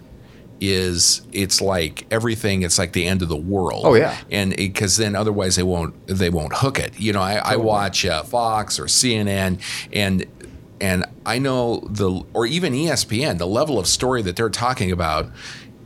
is 0.61 1.23
it's 1.33 1.61
like 1.61 2.07
everything 2.11 2.63
it's 2.63 2.79
like 2.79 2.93
the 2.93 3.07
end 3.07 3.23
of 3.23 3.29
the 3.29 3.37
world. 3.37 3.83
Oh, 3.85 3.95
yeah. 3.95 4.17
and 4.31 4.55
because 4.57 4.97
then 4.97 5.17
otherwise 5.17 5.57
they 5.57 5.63
won't 5.63 5.95
they 6.07 6.31
won't 6.31 6.53
hook 6.55 6.79
it. 6.79 6.99
You 6.99 7.13
know 7.13 7.23
i, 7.23 7.35
I 7.37 7.57
watch 7.57 8.05
uh, 8.05 8.23
fox 8.23 8.79
or 8.79 8.85
cnn 8.85 9.61
and 9.93 10.27
and 10.81 11.05
i 11.27 11.39
know 11.39 11.81
the 11.91 12.23
or 12.33 12.47
even 12.47 12.73
espn 12.73 13.39
the 13.39 13.47
level 13.47 13.79
of 13.79 13.87
story 13.87 14.23
that 14.23 14.37
they're 14.37 14.49
talking 14.49 14.91
about 14.91 15.31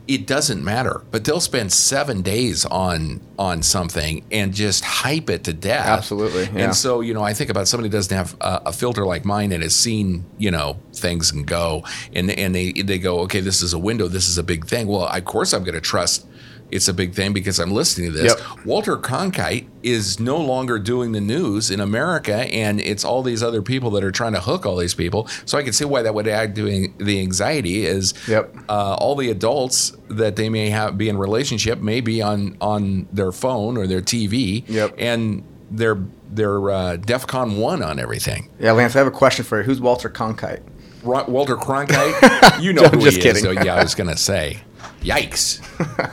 it 0.07 0.27
doesn't 0.27 0.63
matter 0.63 1.03
but 1.11 1.25
they'll 1.25 1.39
spend 1.39 1.71
seven 1.71 2.21
days 2.21 2.65
on 2.65 3.21
on 3.37 3.61
something 3.61 4.23
and 4.31 4.53
just 4.53 4.83
hype 4.83 5.29
it 5.29 5.43
to 5.43 5.53
death. 5.53 5.85
Absolutely, 5.85 6.43
yeah. 6.43 6.65
and 6.65 6.75
so 6.75 7.01
you 7.01 7.13
know 7.13 7.23
i 7.23 7.33
think 7.33 7.49
about 7.49 7.67
somebody 7.67 7.89
who 7.89 7.93
doesn't 7.93 8.15
have 8.15 8.35
a, 8.41 8.63
a 8.67 8.73
filter 8.73 9.05
like 9.05 9.25
mine 9.25 9.51
and 9.51 9.63
has 9.63 9.75
seen 9.75 10.25
you 10.37 10.51
know 10.51 10.77
things 10.93 11.31
and 11.31 11.45
go 11.47 11.83
and 12.13 12.31
and 12.31 12.55
they 12.55 12.71
they 12.71 12.97
go 12.97 13.19
okay 13.19 13.39
this 13.39 13.61
is 13.61 13.73
a 13.73 13.79
window. 13.79 14.07
This 14.07 14.27
is 14.27 14.37
a 14.37 14.43
big 14.43 14.65
thing. 14.65 14.87
Well 14.87 15.07
of 15.07 15.25
course 15.25 15.53
i'm 15.53 15.63
going 15.63 15.75
to 15.75 15.81
trust 15.81 16.25
it's 16.71 16.87
a 16.87 16.93
big 16.93 17.13
thing 17.13 17.31
because 17.33 17.59
I'm 17.59 17.71
listening 17.71 18.11
to 18.11 18.17
this. 18.17 18.35
Yep. 18.37 18.65
Walter 18.65 18.97
Cronkite 18.97 19.67
is 19.83 20.19
no 20.19 20.37
longer 20.37 20.79
doing 20.79 21.11
the 21.11 21.21
news 21.21 21.69
in 21.71 21.79
America, 21.79 22.33
and 22.35 22.81
it's 22.81 23.03
all 23.05 23.21
these 23.23 23.43
other 23.43 23.61
people 23.61 23.91
that 23.91 24.03
are 24.03 24.11
trying 24.11 24.33
to 24.33 24.41
hook 24.41 24.65
all 24.65 24.75
these 24.77 24.95
people. 24.95 25.27
So 25.45 25.57
I 25.57 25.63
can 25.63 25.73
see 25.73 25.85
why 25.85 26.01
that 26.01 26.13
would 26.15 26.27
add 26.27 26.55
to 26.55 26.87
the 26.97 27.19
anxiety. 27.21 27.85
Is 27.85 28.13
Yep. 28.27 28.55
uh, 28.67 28.95
all 28.99 29.15
the 29.15 29.29
adults 29.29 29.93
that 30.09 30.35
they 30.35 30.49
may 30.49 30.69
have 30.69 30.97
be 30.97 31.07
in 31.09 31.17
relationship 31.17 31.79
may 31.81 32.01
be 32.01 32.21
on 32.21 32.57
on 32.59 33.07
their 33.13 33.31
phone 33.31 33.77
or 33.77 33.85
their 33.87 34.01
TV, 34.01 34.63
Yep. 34.67 34.95
and 34.97 35.43
they're 35.71 35.99
they're 36.31 36.69
uh, 36.69 36.97
DefCon 36.97 37.57
one 37.57 37.81
on 37.83 37.99
everything. 37.99 38.49
Yeah, 38.59 38.71
Lance, 38.73 38.95
I 38.95 38.99
have 38.99 39.07
a 39.07 39.11
question 39.11 39.45
for 39.45 39.59
you. 39.59 39.63
Who's 39.63 39.79
Walter 39.79 40.09
Cronkite? 40.09 40.61
Ro- 41.03 41.23
Walter 41.27 41.55
Cronkite, 41.55 42.59
you 42.61 42.73
know 42.73 42.83
who 42.85 42.99
just 43.01 43.17
he 43.17 43.19
is. 43.19 43.23
kidding. 43.23 43.43
So 43.43 43.51
yeah, 43.51 43.75
I 43.75 43.83
was 43.83 43.93
gonna 43.99 44.17
say, 44.17 44.57
yikes. 45.01 45.61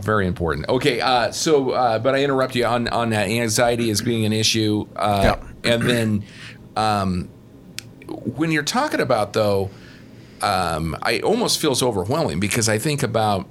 Very 0.00 0.26
important. 0.26 0.68
Okay, 0.68 1.00
uh, 1.00 1.30
so 1.30 1.70
uh, 1.70 1.98
but 1.98 2.14
I 2.14 2.22
interrupt 2.24 2.54
you 2.54 2.64
on 2.64 2.88
on 2.88 3.10
that 3.10 3.28
anxiety 3.28 3.90
as 3.90 4.02
being 4.02 4.24
an 4.24 4.32
issue, 4.32 4.86
uh, 4.96 5.36
and 5.64 5.82
then 5.82 6.24
um, 6.76 7.28
when 8.08 8.50
you're 8.50 8.62
talking 8.62 9.00
about 9.00 9.32
though, 9.32 9.70
um, 10.42 10.96
I 11.02 11.20
almost 11.20 11.60
feels 11.60 11.82
overwhelming 11.82 12.40
because 12.40 12.68
I 12.68 12.78
think 12.78 13.02
about 13.02 13.46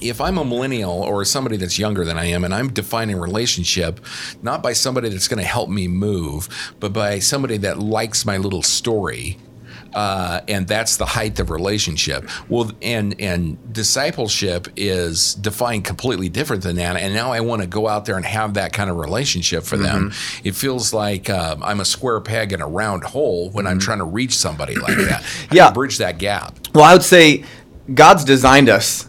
if 0.00 0.20
I'm 0.20 0.38
a 0.38 0.44
millennial 0.44 1.02
or 1.02 1.24
somebody 1.24 1.56
that's 1.56 1.78
younger 1.78 2.04
than 2.04 2.18
I 2.18 2.26
am, 2.26 2.44
and 2.44 2.54
I'm 2.54 2.72
defining 2.72 3.16
relationship 3.16 4.00
not 4.42 4.62
by 4.62 4.72
somebody 4.72 5.08
that's 5.08 5.28
going 5.28 5.40
to 5.40 5.48
help 5.48 5.70
me 5.70 5.88
move, 5.88 6.74
but 6.80 6.92
by 6.92 7.18
somebody 7.18 7.56
that 7.58 7.78
likes 7.78 8.26
my 8.26 8.36
little 8.36 8.62
story. 8.62 9.38
Uh, 9.96 10.42
and 10.46 10.68
that's 10.68 10.98
the 10.98 11.06
height 11.06 11.40
of 11.40 11.48
relationship. 11.48 12.28
Well, 12.50 12.70
and 12.82 13.18
and 13.18 13.72
discipleship 13.72 14.68
is 14.76 15.34
defined 15.36 15.86
completely 15.86 16.28
different 16.28 16.62
than 16.62 16.76
that. 16.76 16.96
And 16.96 17.14
now 17.14 17.32
I 17.32 17.40
want 17.40 17.62
to 17.62 17.66
go 17.68 17.88
out 17.88 18.04
there 18.04 18.16
and 18.18 18.26
have 18.26 18.54
that 18.54 18.74
kind 18.74 18.90
of 18.90 18.96
relationship 18.98 19.64
for 19.64 19.78
them. 19.78 20.12
It 20.44 20.54
feels 20.54 20.92
like 20.92 21.30
uh, 21.30 21.56
I'm 21.62 21.80
a 21.80 21.86
square 21.86 22.20
peg 22.20 22.52
in 22.52 22.60
a 22.60 22.68
round 22.68 23.04
hole 23.04 23.48
when 23.50 23.66
I'm 23.66 23.78
trying 23.78 23.98
to 23.98 24.04
reach 24.04 24.36
somebody 24.36 24.74
like 24.74 24.98
that. 24.98 25.24
Yeah. 25.50 25.70
bridge 25.72 25.96
that 25.98 26.18
gap. 26.18 26.58
Well, 26.74 26.84
I 26.84 26.92
would 26.92 27.02
say 27.02 27.44
God's 27.94 28.24
designed 28.24 28.68
us 28.68 29.06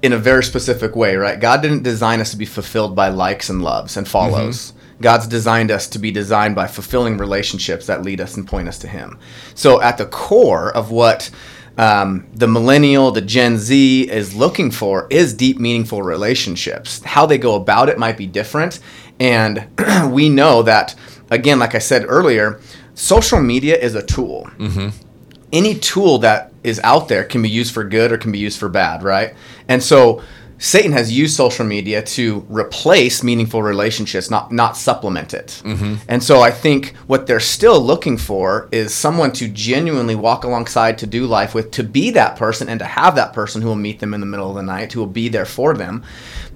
in 0.00 0.14
a 0.14 0.18
very 0.18 0.42
specific 0.44 0.96
way, 0.96 1.16
right? 1.16 1.38
God 1.38 1.60
didn't 1.60 1.82
design 1.82 2.20
us 2.20 2.30
to 2.30 2.36
be 2.38 2.46
fulfilled 2.46 2.96
by 2.96 3.08
likes 3.10 3.50
and 3.50 3.62
loves 3.62 3.96
and 3.98 4.08
follows. 4.08 4.72
God's 5.00 5.26
designed 5.26 5.70
us 5.70 5.86
to 5.88 5.98
be 5.98 6.10
designed 6.10 6.54
by 6.54 6.66
fulfilling 6.66 7.18
relationships 7.18 7.86
that 7.86 8.02
lead 8.02 8.20
us 8.20 8.36
and 8.36 8.46
point 8.46 8.68
us 8.68 8.78
to 8.80 8.88
Him. 8.88 9.18
So, 9.54 9.80
at 9.80 9.98
the 9.98 10.06
core 10.06 10.74
of 10.74 10.90
what 10.90 11.30
um, 11.76 12.26
the 12.32 12.48
millennial, 12.48 13.10
the 13.10 13.20
Gen 13.20 13.58
Z 13.58 14.10
is 14.10 14.34
looking 14.34 14.70
for 14.70 15.06
is 15.10 15.34
deep, 15.34 15.58
meaningful 15.58 16.02
relationships. 16.02 17.02
How 17.04 17.26
they 17.26 17.38
go 17.38 17.54
about 17.54 17.88
it 17.88 17.98
might 17.98 18.16
be 18.16 18.26
different. 18.26 18.80
And 19.20 19.66
we 20.10 20.28
know 20.28 20.62
that, 20.62 20.94
again, 21.30 21.58
like 21.58 21.74
I 21.74 21.78
said 21.78 22.04
earlier, 22.08 22.60
social 22.94 23.40
media 23.40 23.76
is 23.76 23.94
a 23.94 24.02
tool 24.02 24.50
any 25.52 25.74
tool 25.78 26.18
that 26.18 26.52
is 26.62 26.80
out 26.82 27.08
there 27.08 27.24
can 27.24 27.42
be 27.42 27.48
used 27.48 27.72
for 27.72 27.84
good 27.84 28.12
or 28.12 28.18
can 28.18 28.32
be 28.32 28.38
used 28.38 28.58
for 28.58 28.68
bad, 28.68 29.02
right? 29.02 29.34
And 29.68 29.82
so 29.82 30.22
Satan 30.58 30.92
has 30.92 31.12
used 31.12 31.36
social 31.36 31.66
media 31.66 32.02
to 32.02 32.46
replace 32.48 33.22
meaningful 33.22 33.62
relationships, 33.62 34.30
not 34.30 34.50
not 34.52 34.76
supplement 34.76 35.34
it. 35.34 35.62
And 36.08 36.22
so 36.22 36.40
I 36.40 36.50
think 36.50 36.94
what 37.06 37.26
they're 37.26 37.40
still 37.40 37.78
looking 37.80 38.16
for 38.16 38.68
is 38.72 38.94
someone 38.94 39.32
to 39.32 39.48
genuinely 39.48 40.14
walk 40.14 40.44
alongside 40.44 40.96
to 40.98 41.06
do 41.06 41.26
life 41.26 41.54
with, 41.54 41.70
to 41.72 41.82
be 41.84 42.10
that 42.12 42.36
person, 42.36 42.68
and 42.70 42.78
to 42.80 42.86
have 42.86 43.14
that 43.16 43.32
person 43.34 43.60
who 43.60 43.68
will 43.68 43.76
meet 43.76 44.00
them 44.00 44.14
in 44.14 44.20
the 44.20 44.26
middle 44.26 44.48
of 44.48 44.56
the 44.56 44.62
night, 44.62 44.92
who 44.94 45.00
will 45.00 45.06
be 45.06 45.28
there 45.28 45.44
for 45.44 45.74
them. 45.74 46.02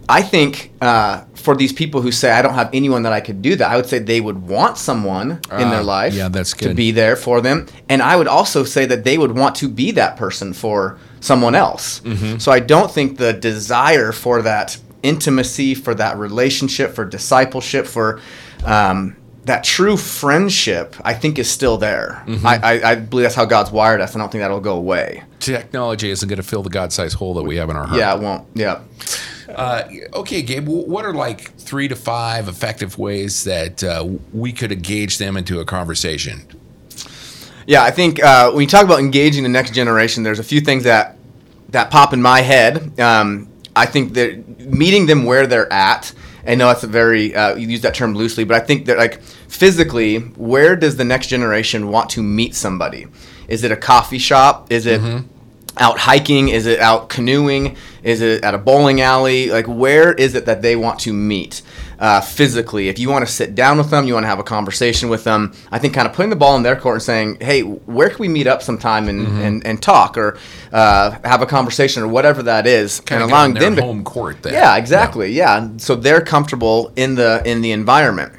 I 0.09 0.23
think 0.23 0.73
uh, 0.81 1.25
for 1.35 1.55
these 1.55 1.73
people 1.73 2.01
who 2.01 2.11
say 2.11 2.33
I 2.33 2.43
don't 2.43 2.55
have 2.55 2.71
anyone 2.73 3.03
that 3.05 3.13
I 3.13 3.21
could 3.21 3.43
do 3.43 3.55
that, 3.57 3.71
I 3.71 3.77
would 3.77 3.87
say 3.87 3.99
they 4.01 4.21
would 4.21 4.49
want 4.49 4.77
someone 4.79 5.33
in 5.53 5.69
their 5.71 5.81
Ah, 5.81 5.97
life 5.99 6.15
yeah, 6.15 6.29
that's 6.29 6.55
good. 6.55 6.71
to 6.71 6.75
be 6.75 6.91
there 6.91 7.15
for 7.17 7.41
them. 7.41 7.67
And 7.89 8.03
I 8.03 8.17
would 8.17 8.27
also 8.27 8.65
say 8.65 8.87
that 8.87 9.05
they 9.05 9.19
would 9.19 9.37
want 9.37 9.55
to 9.57 9.69
be 9.69 9.93
that 9.93 10.17
person 10.17 10.53
for 10.53 10.99
someone 11.21 11.55
else. 11.55 12.01
Mm-hmm. 12.01 12.39
So 12.39 12.51
I 12.51 12.61
don't 12.61 12.91
think 12.91 13.19
the 13.19 13.33
desire 13.33 14.13
for 14.13 14.43
that 14.43 14.79
intimacy, 15.03 15.75
for 15.75 15.95
that 15.95 16.19
relationship, 16.19 16.95
for 16.95 17.05
discipleship, 17.05 17.87
for 17.87 18.21
um, 18.65 19.17
that 19.45 19.65
true 19.65 19.97
friendship, 19.97 20.95
I 21.03 21.15
think 21.15 21.39
is 21.39 21.51
still 21.51 21.79
there. 21.79 22.23
Mm-hmm. 22.27 22.47
I, 22.47 22.61
I, 22.63 22.91
I 22.91 22.95
believe 22.97 23.25
that's 23.25 23.35
how 23.35 23.47
God's 23.47 23.71
wired 23.71 24.01
us. 24.01 24.15
I 24.15 24.19
don't 24.19 24.31
think 24.31 24.43
that'll 24.43 24.61
go 24.61 24.77
away. 24.77 25.23
Technology 25.39 26.11
isn't 26.11 26.29
going 26.29 26.37
to 26.37 26.43
fill 26.43 26.63
the 26.63 26.71
God-sized 26.71 27.17
hole 27.17 27.35
that 27.35 27.45
we 27.45 27.57
have 27.57 27.71
in 27.71 27.77
our 27.77 27.87
heart. 27.87 27.99
Yeah, 27.99 28.15
it 28.15 28.21
won't. 28.21 28.47
Yeah. 28.55 28.83
Uh, 29.49 29.89
okay, 30.15 30.43
Gabe. 30.43 30.69
What 30.69 31.05
are 31.05 31.15
like 31.15 31.55
three 31.57 31.89
to 31.89 31.97
five 31.97 32.47
effective 32.49 32.99
ways 32.99 33.45
that 33.45 33.83
uh, 33.83 34.09
we 34.33 34.53
could 34.53 34.71
engage 34.71 35.19
them 35.19 35.37
into 35.37 35.59
a 35.59 35.65
conversation? 35.65 36.47
Yeah, 37.71 37.85
I 37.85 37.93
think 37.93 38.21
uh, 38.21 38.51
when 38.51 38.63
you 38.63 38.67
talk 38.67 38.85
about 38.85 38.99
engaging 38.99 39.45
the 39.45 39.49
next 39.49 39.75
generation, 39.75 40.25
there's 40.25 40.41
a 40.41 40.43
few 40.43 40.61
things 40.61 40.83
that 40.83 41.17
that 41.69 41.89
pop 41.93 42.13
in 42.13 42.21
my 42.21 42.41
head. 42.41 42.99
Um, 42.99 43.49
I 43.77 43.87
think 43.87 44.15
that 44.15 44.59
meeting 44.59 45.07
them 45.07 45.23
where 45.23 45.47
they're 45.47 45.73
at. 45.73 46.13
I 46.45 46.57
know 46.57 46.67
that's 46.67 46.83
a 46.83 46.89
very 46.89 47.33
uh, 47.33 47.55
you 47.55 47.69
use 47.69 47.83
that 47.83 47.95
term 47.95 48.17
loosely, 48.17 48.43
but 48.43 48.61
I 48.61 48.67
think 48.67 48.87
that 48.87 48.99
like 48.99 49.23
physically, 49.23 50.19
where 50.19 50.75
does 50.75 50.97
the 50.97 51.05
next 51.05 51.29
generation 51.29 51.93
want 51.93 52.11
to 52.11 52.25
meet 52.25 52.57
somebody? 52.57 53.07
Is 53.47 53.63
it 53.63 53.71
a 53.71 53.77
coffee 53.77 54.19
shop? 54.19 54.73
Is 54.73 54.87
it 54.87 55.01
out 55.77 55.97
hiking? 55.97 56.49
Is 56.49 56.67
it 56.67 56.81
out 56.81 57.09
canoeing? 57.09 57.77
Is 58.03 58.21
it 58.21 58.43
at 58.43 58.53
a 58.53 58.59
bowling 58.59 59.01
alley? 59.01 59.49
Like, 59.49 59.67
where 59.67 60.13
is 60.13 60.35
it 60.35 60.45
that 60.47 60.61
they 60.61 60.75
want 60.75 60.99
to 61.01 61.13
meet 61.13 61.63
uh, 62.01 62.21
physically? 62.21 62.89
If 62.89 62.99
you 62.99 63.11
want 63.11 63.27
to 63.27 63.33
sit 63.33 63.55
down 63.55 63.79
with 63.79 63.91
them, 63.91 64.07
you 64.07 64.15
want 64.15 64.25
to 64.25 64.29
have 64.29 64.39
a 64.39 64.45
conversation 64.45 65.09
with 65.09 65.23
them, 65.25 65.53
I 65.71 65.79
think 65.79 65.95
kind 65.95 66.09
of 66.09 66.15
putting 66.15 66.31
the 66.31 66.37
ball 66.37 66.57
in 66.57 66.63
their 66.63 66.77
court 66.77 66.97
and 66.97 67.03
saying, 67.03 67.39
hey, 67.41 67.61
where 67.61 68.09
can 68.09 68.19
we 68.19 68.29
meet 68.29 68.47
up 68.47 68.63
sometime 68.63 69.09
and, 69.09 69.27
and, 69.41 69.67
and 69.67 69.83
talk 69.83 70.17
or 70.17 70.39
uh, 70.73 71.17
have 71.25 71.43
a 71.43 71.47
conversation 71.47 72.03
or 72.03 72.09
whatever 72.09 72.43
that 72.45 72.67
is, 72.67 73.01
Kinda 73.01 73.25
and 73.25 73.31
allowing 73.33 73.55
them 73.55 73.77
to 73.77 73.83
home 73.83 74.03
court. 74.03 74.43
There. 74.43 74.53
yeah, 74.53 74.77
exactly. 74.77 75.33
Yeah. 75.33 75.69
So 75.77 75.95
they're 75.95 76.23
comfortable 76.23 76.93
in 76.97 77.15
the 77.17 77.43
in 77.45 77.61
the 77.61 77.73
environment. 77.73 78.33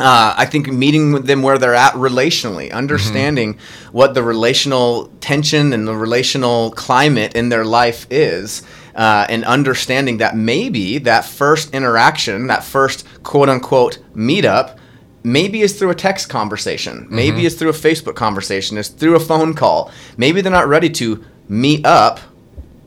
Uh, 0.00 0.32
I 0.36 0.46
think 0.46 0.68
meeting 0.68 1.12
with 1.12 1.26
them 1.26 1.42
where 1.42 1.58
they're 1.58 1.74
at 1.74 1.92
relationally, 1.94 2.70
understanding 2.70 3.58
what 3.90 4.14
the 4.14 4.22
relational 4.22 5.08
tension 5.20 5.72
and 5.72 5.88
the 5.88 5.96
relational 5.96 6.70
climate 6.70 7.34
in 7.34 7.48
their 7.48 7.64
life 7.64 8.06
is, 8.08 8.62
uh, 8.98 9.24
and 9.30 9.44
understanding 9.44 10.18
that 10.18 10.36
maybe 10.36 10.98
that 10.98 11.24
first 11.24 11.72
interaction, 11.72 12.48
that 12.48 12.62
first 12.64 13.06
quote 13.22 13.48
unquote 13.48 13.98
meetup, 14.14 14.76
maybe 15.22 15.62
is 15.62 15.78
through 15.78 15.90
a 15.90 15.94
text 15.94 16.28
conversation, 16.28 17.06
maybe 17.08 17.46
it's 17.46 17.54
through 17.54 17.70
a 17.70 17.72
Facebook 17.72 18.16
conversation, 18.16 18.76
it's 18.76 18.88
through 18.88 19.14
a 19.16 19.20
phone 19.20 19.54
call. 19.54 19.90
Maybe 20.16 20.40
they're 20.40 20.52
not 20.52 20.68
ready 20.68 20.90
to 20.90 21.24
meet 21.48 21.86
up 21.86 22.20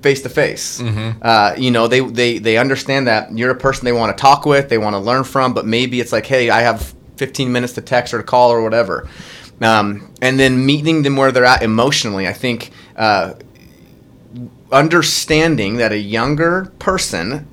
face 0.01 0.21
to 0.23 0.29
face. 0.29 0.81
Uh, 1.21 1.53
You 1.57 1.71
know, 1.71 1.87
they, 1.87 2.01
they 2.01 2.39
they 2.39 2.57
understand 2.57 3.07
that 3.07 3.31
you're 3.37 3.51
a 3.51 3.55
person 3.55 3.85
they 3.85 3.93
want 3.93 4.15
to 4.17 4.21
talk 4.21 4.45
with, 4.45 4.67
they 4.69 4.77
want 4.77 4.93
to 4.95 4.99
learn 4.99 5.23
from, 5.23 5.53
but 5.53 5.65
maybe 5.65 5.99
it's 6.01 6.11
like, 6.11 6.25
hey, 6.25 6.49
I 6.49 6.61
have 6.61 6.93
15 7.17 7.51
minutes 7.51 7.73
to 7.73 7.81
text 7.81 8.13
or 8.13 8.17
to 8.17 8.23
call 8.23 8.51
or 8.51 8.61
whatever. 8.63 9.07
Um, 9.61 10.11
and 10.21 10.39
then 10.39 10.65
meeting 10.65 11.03
them 11.03 11.15
where 11.17 11.31
they're 11.31 11.45
at 11.45 11.61
emotionally, 11.61 12.27
I 12.27 12.33
think 12.33 12.71
uh, 12.97 13.33
understanding 14.71 15.77
that 15.77 15.91
a 15.91 15.97
younger 15.97 16.71
person 16.79 17.47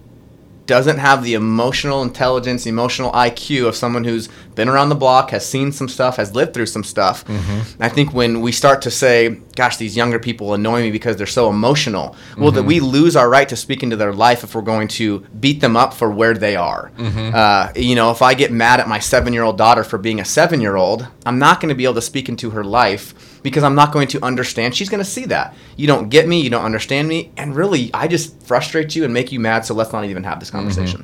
doesn't 0.66 0.98
have 0.98 1.24
the 1.24 1.34
emotional 1.34 2.02
intelligence, 2.02 2.66
emotional 2.66 3.10
IQ 3.12 3.66
of 3.66 3.74
someone 3.74 4.04
who's 4.04 4.28
been 4.54 4.68
around 4.68 4.90
the 4.90 4.94
block, 4.94 5.30
has 5.30 5.48
seen 5.48 5.72
some 5.72 5.88
stuff, 5.88 6.16
has 6.16 6.34
lived 6.34 6.52
through 6.52 6.66
some 6.66 6.84
stuff. 6.84 7.24
Mm-hmm. 7.24 7.82
I 7.82 7.88
think 7.88 8.12
when 8.12 8.42
we 8.42 8.52
start 8.52 8.82
to 8.82 8.90
say, 8.90 9.40
"Gosh, 9.58 9.76
these 9.76 9.94
younger 9.96 10.18
people 10.28 10.54
annoy 10.54 10.80
me 10.86 10.90
because 10.98 11.16
they're 11.18 11.26
so 11.40 11.50
emotional," 11.50 12.06
well, 12.36 12.48
Mm-hmm. 12.48 12.56
that 12.56 12.62
we 12.72 12.78
lose 12.80 13.14
our 13.20 13.28
right 13.36 13.48
to 13.48 13.56
speak 13.56 13.82
into 13.82 13.96
their 14.02 14.12
life 14.26 14.40
if 14.44 14.54
we're 14.54 14.62
going 14.74 14.88
to 15.00 15.06
beat 15.44 15.60
them 15.60 15.76
up 15.76 15.92
for 15.92 16.08
where 16.20 16.34
they 16.44 16.56
are. 16.56 16.90
Mm-hmm. 16.96 17.34
Uh, 17.34 17.68
you 17.88 17.94
know, 17.98 18.10
if 18.10 18.22
I 18.22 18.32
get 18.34 18.50
mad 18.52 18.80
at 18.80 18.88
my 18.88 19.00
seven-year-old 19.00 19.58
daughter 19.58 19.84
for 19.84 19.98
being 19.98 20.20
a 20.20 20.24
seven-year-old, 20.24 21.00
I'm 21.26 21.38
not 21.38 21.60
going 21.60 21.70
to 21.70 21.74
be 21.74 21.84
able 21.88 21.94
to 22.02 22.08
speak 22.12 22.28
into 22.28 22.50
her 22.56 22.64
life 22.64 23.04
because 23.42 23.62
I'm 23.64 23.74
not 23.74 23.92
going 23.92 24.08
to 24.08 24.18
understand. 24.24 24.74
She's 24.74 24.88
going 24.88 25.04
to 25.04 25.10
see 25.16 25.26
that 25.26 25.54
you 25.76 25.86
don't 25.86 26.08
get 26.08 26.26
me, 26.26 26.40
you 26.40 26.50
don't 26.50 26.64
understand 26.64 27.06
me, 27.08 27.30
and 27.36 27.54
really, 27.54 27.90
I 27.94 28.08
just 28.08 28.42
frustrate 28.42 28.94
you 28.96 29.04
and 29.04 29.12
make 29.14 29.30
you 29.32 29.40
mad. 29.40 29.60
So 29.66 29.74
let's 29.74 29.92
not 29.92 30.04
even 30.04 30.24
have 30.24 30.38
this 30.40 30.50
conversation. 30.50 31.00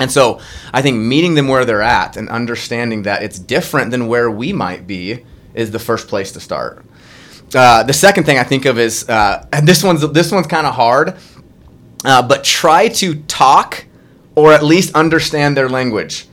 And 0.00 0.10
so, 0.10 0.40
I 0.72 0.80
think 0.82 0.96
meeting 0.98 1.34
them 1.34 1.48
where 1.48 1.64
they're 1.64 1.82
at 2.00 2.16
and 2.18 2.28
understanding 2.28 3.02
that 3.04 3.22
it's 3.22 3.38
different 3.38 3.90
than 3.92 4.06
where 4.08 4.30
we 4.30 4.52
might 4.52 4.86
be 4.86 5.24
is 5.54 5.70
the 5.70 5.78
first 5.78 6.08
place 6.08 6.32
to 6.32 6.40
start. 6.40 6.84
Uh, 7.54 7.82
the 7.82 7.92
second 7.92 8.24
thing 8.24 8.38
I 8.38 8.44
think 8.44 8.64
of 8.64 8.78
is, 8.78 9.08
uh, 9.08 9.46
and 9.52 9.66
this 9.66 9.82
one's 9.82 10.08
this 10.12 10.32
one's 10.32 10.46
kind 10.46 10.66
of 10.66 10.74
hard, 10.74 11.16
uh, 12.04 12.22
but 12.22 12.44
try 12.44 12.88
to 12.88 13.14
talk 13.22 13.86
or 14.34 14.52
at 14.52 14.62
least 14.62 14.94
understand 14.94 15.56
their 15.56 15.68
language. 15.68 16.26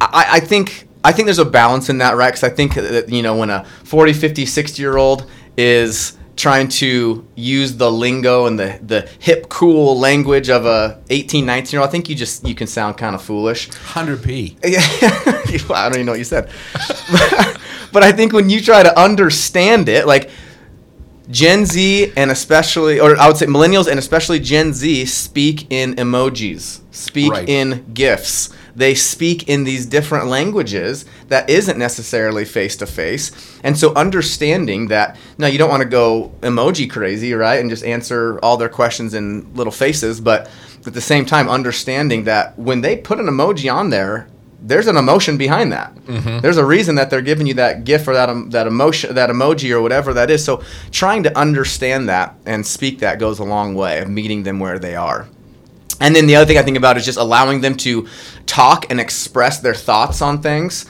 I, 0.00 0.26
I 0.32 0.40
think 0.40 0.88
I 1.04 1.12
think 1.12 1.26
there's 1.26 1.38
a 1.38 1.44
balance 1.44 1.88
in 1.88 1.98
that, 1.98 2.16
right? 2.16 2.28
Because 2.28 2.44
I 2.44 2.50
think 2.50 2.74
that 2.74 3.08
you 3.08 3.22
know 3.22 3.36
when 3.36 3.50
a 3.50 3.64
40, 3.84 4.12
50, 4.12 4.46
60 4.46 4.82
year 4.82 4.96
old 4.96 5.28
is 5.56 6.16
trying 6.36 6.68
to 6.68 7.26
use 7.34 7.76
the 7.76 7.90
lingo 7.90 8.46
and 8.46 8.58
the, 8.58 8.78
the 8.80 9.08
hip 9.18 9.48
cool 9.48 9.98
language 9.98 10.48
of 10.48 10.64
a 10.66 11.02
18 11.10 11.44
19 11.44 11.72
year 11.72 11.80
old 11.80 11.88
i 11.88 11.90
think 11.90 12.08
you 12.08 12.14
just 12.14 12.46
you 12.46 12.54
can 12.54 12.68
sound 12.68 12.96
kind 12.96 13.16
of 13.16 13.20
foolish 13.20 13.68
100p. 13.68 14.56
yeah, 14.64 14.78
I 15.74 15.88
don't 15.88 15.94
even 15.94 16.06
know 16.06 16.12
what 16.12 16.18
you 16.18 16.24
said. 16.24 16.48
but 17.92 18.02
I 18.02 18.12
think 18.12 18.32
when 18.32 18.50
you 18.50 18.60
try 18.60 18.82
to 18.82 18.98
understand 19.00 19.88
it, 19.88 20.06
like 20.06 20.30
Gen 21.30 21.66
Z 21.66 22.12
and 22.16 22.30
especially, 22.30 23.00
or 23.00 23.18
I 23.18 23.26
would 23.28 23.36
say 23.36 23.46
millennials 23.46 23.86
and 23.86 23.98
especially 23.98 24.40
Gen 24.40 24.72
Z 24.72 25.04
speak 25.06 25.66
in 25.70 25.94
emojis, 25.96 26.80
speak 26.90 27.32
Right. 27.32 27.48
in 27.48 27.84
GIFs. 27.92 28.50
They 28.74 28.94
speak 28.94 29.48
in 29.48 29.64
these 29.64 29.84
different 29.86 30.28
languages 30.28 31.04
that 31.28 31.50
isn't 31.50 31.76
necessarily 31.78 32.44
face 32.44 32.76
to 32.76 32.86
face. 32.86 33.32
And 33.64 33.76
so 33.76 33.92
understanding 33.94 34.86
that, 34.88 35.16
now 35.36 35.48
you 35.48 35.58
don't 35.58 35.68
want 35.68 35.82
to 35.82 35.88
go 35.88 36.30
emoji 36.42 36.88
crazy, 36.88 37.34
right? 37.34 37.60
And 37.60 37.68
just 37.68 37.84
answer 37.84 38.38
all 38.40 38.56
their 38.56 38.68
questions 38.68 39.14
in 39.14 39.52
little 39.54 39.72
faces. 39.72 40.20
But 40.20 40.48
at 40.86 40.94
the 40.94 41.00
same 41.00 41.26
time, 41.26 41.48
understanding 41.48 42.22
that 42.24 42.56
when 42.58 42.80
they 42.80 42.96
put 42.96 43.18
an 43.18 43.26
emoji 43.26 43.70
on 43.72 43.90
there, 43.90 44.28
there's 44.60 44.86
an 44.88 44.96
emotion 44.96 45.36
behind 45.36 45.72
that. 45.72 45.92
There's 46.40 46.56
a 46.56 46.64
reason 46.64 46.96
that 46.96 47.10
they're 47.10 47.22
giving 47.22 47.46
you 47.46 47.54
that 47.54 47.84
GIF 47.84 48.08
or 48.08 48.14
that 48.14 48.28
um, 48.28 48.50
that 48.50 48.66
emotion, 48.66 49.14
that 49.14 49.30
emoji 49.30 49.70
or 49.70 49.80
whatever 49.80 50.12
that 50.14 50.30
is. 50.30 50.44
So 50.44 50.62
trying 50.90 51.22
to 51.24 51.38
understand 51.38 52.08
that 52.08 52.34
and 52.44 52.66
speak 52.66 52.98
that 53.00 53.18
goes 53.18 53.38
a 53.38 53.44
long 53.44 53.74
way 53.74 54.00
of 54.00 54.08
meeting 54.08 54.42
them 54.42 54.58
where 54.58 54.78
they 54.78 54.96
are. 54.96 55.28
And 56.00 56.14
then 56.14 56.26
the 56.26 56.36
other 56.36 56.46
thing 56.46 56.58
I 56.58 56.62
think 56.62 56.76
about 56.76 56.96
is 56.96 57.04
just 57.04 57.18
allowing 57.18 57.60
them 57.60 57.76
to 57.78 58.08
talk 58.46 58.86
and 58.90 59.00
express 59.00 59.60
their 59.60 59.74
thoughts 59.74 60.22
on 60.22 60.42
things. 60.42 60.86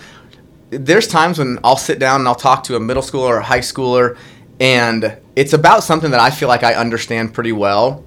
There's 0.70 1.08
times 1.08 1.38
when 1.38 1.58
I'll 1.64 1.76
sit 1.76 1.98
down 1.98 2.20
and 2.20 2.28
I'll 2.28 2.34
talk 2.34 2.64
to 2.64 2.76
a 2.76 2.80
middle 2.80 3.02
schooler 3.02 3.28
or 3.28 3.36
a 3.38 3.42
high 3.42 3.60
schooler, 3.60 4.18
and 4.60 5.16
it's 5.34 5.54
about 5.54 5.82
something 5.82 6.10
that 6.10 6.20
I 6.20 6.30
feel 6.30 6.48
like 6.48 6.62
I 6.62 6.74
understand 6.74 7.32
pretty 7.32 7.52
well. 7.52 8.04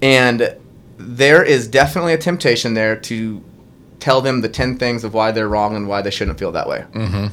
And 0.00 0.56
there 0.98 1.44
is 1.44 1.68
definitely 1.68 2.12
a 2.12 2.18
temptation 2.18 2.74
there 2.74 2.96
to 2.96 3.42
tell 4.02 4.20
them 4.20 4.40
the 4.40 4.48
10 4.48 4.78
things 4.78 5.04
of 5.04 5.14
why 5.14 5.30
they're 5.30 5.48
wrong 5.48 5.76
and 5.76 5.86
why 5.86 6.02
they 6.02 6.10
shouldn't 6.10 6.38
feel 6.38 6.52
that 6.52 6.68
way. 6.68 6.84
Mm-hmm. 6.92 7.26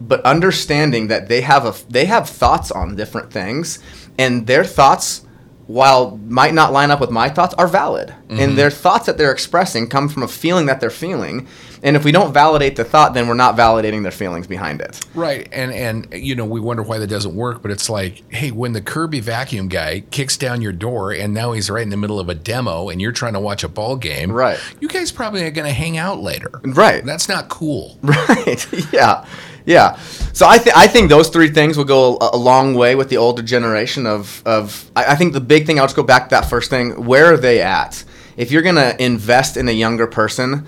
But 0.00 0.24
understanding 0.24 1.08
that 1.08 1.28
they 1.28 1.40
have 1.42 1.66
a 1.66 1.74
they 1.88 2.06
have 2.06 2.28
thoughts 2.28 2.70
on 2.70 2.96
different 2.96 3.32
things 3.32 3.78
and 4.18 4.46
their 4.46 4.64
thoughts 4.64 5.26
while 5.66 6.18
might 6.28 6.54
not 6.54 6.72
line 6.72 6.90
up 6.90 7.00
with 7.00 7.10
my 7.10 7.28
thoughts 7.28 7.54
are 7.54 7.68
valid. 7.68 8.14
And 8.28 8.58
their 8.58 8.70
thoughts 8.70 9.06
that 9.06 9.16
they're 9.18 9.32
expressing 9.32 9.88
come 9.88 10.08
from 10.08 10.22
a 10.22 10.28
feeling 10.28 10.66
that 10.66 10.80
they're 10.80 10.90
feeling. 10.90 11.46
And 11.84 11.96
if 11.96 12.04
we 12.04 12.12
don't 12.12 12.32
validate 12.32 12.76
the 12.76 12.84
thought, 12.84 13.12
then 13.12 13.26
we're 13.26 13.34
not 13.34 13.56
validating 13.56 14.02
their 14.02 14.12
feelings 14.12 14.46
behind 14.46 14.80
it. 14.80 15.00
Right, 15.14 15.48
and 15.50 15.72
and 15.72 16.06
you 16.12 16.36
know 16.36 16.44
we 16.44 16.60
wonder 16.60 16.82
why 16.82 16.98
that 16.98 17.08
doesn't 17.08 17.34
work, 17.34 17.60
but 17.60 17.70
it's 17.72 17.90
like, 17.90 18.22
hey, 18.32 18.52
when 18.52 18.72
the 18.72 18.80
Kirby 18.80 19.18
vacuum 19.20 19.66
guy 19.68 20.00
kicks 20.12 20.36
down 20.36 20.62
your 20.62 20.72
door, 20.72 21.12
and 21.12 21.34
now 21.34 21.52
he's 21.52 21.68
right 21.70 21.82
in 21.82 21.90
the 21.90 21.96
middle 21.96 22.20
of 22.20 22.28
a 22.28 22.34
demo, 22.34 22.88
and 22.88 23.00
you're 23.00 23.10
trying 23.12 23.32
to 23.32 23.40
watch 23.40 23.64
a 23.64 23.68
ball 23.68 23.96
game, 23.96 24.30
Right. 24.30 24.60
You 24.80 24.88
guys 24.88 25.10
probably 25.10 25.42
are 25.42 25.50
going 25.50 25.66
to 25.66 25.72
hang 25.72 25.96
out 25.96 26.20
later, 26.20 26.50
Right. 26.62 27.04
That's 27.04 27.28
not 27.28 27.48
cool. 27.48 27.98
Right. 28.02 28.92
yeah. 28.92 29.26
Yeah. 29.64 29.96
So 30.32 30.46
I 30.46 30.58
think 30.58 30.76
I 30.76 30.86
think 30.86 31.08
those 31.08 31.28
three 31.28 31.48
things 31.48 31.76
will 31.76 31.84
go 31.84 32.16
a, 32.20 32.30
a 32.34 32.36
long 32.36 32.74
way 32.74 32.94
with 32.94 33.08
the 33.08 33.16
older 33.16 33.42
generation 33.42 34.06
of 34.06 34.42
of 34.44 34.90
I, 34.96 35.12
I 35.12 35.14
think 35.14 35.32
the 35.32 35.40
big 35.40 35.66
thing 35.66 35.78
I'll 35.78 35.86
just 35.86 35.96
go 35.96 36.02
back 36.02 36.28
to 36.28 36.34
that 36.34 36.48
first 36.50 36.68
thing. 36.70 37.04
Where 37.06 37.32
are 37.32 37.36
they 37.36 37.60
at? 37.62 38.04
If 38.36 38.50
you're 38.50 38.62
gonna 38.62 38.94
invest 38.98 39.56
in 39.56 39.68
a 39.68 39.72
younger 39.72 40.06
person, 40.06 40.66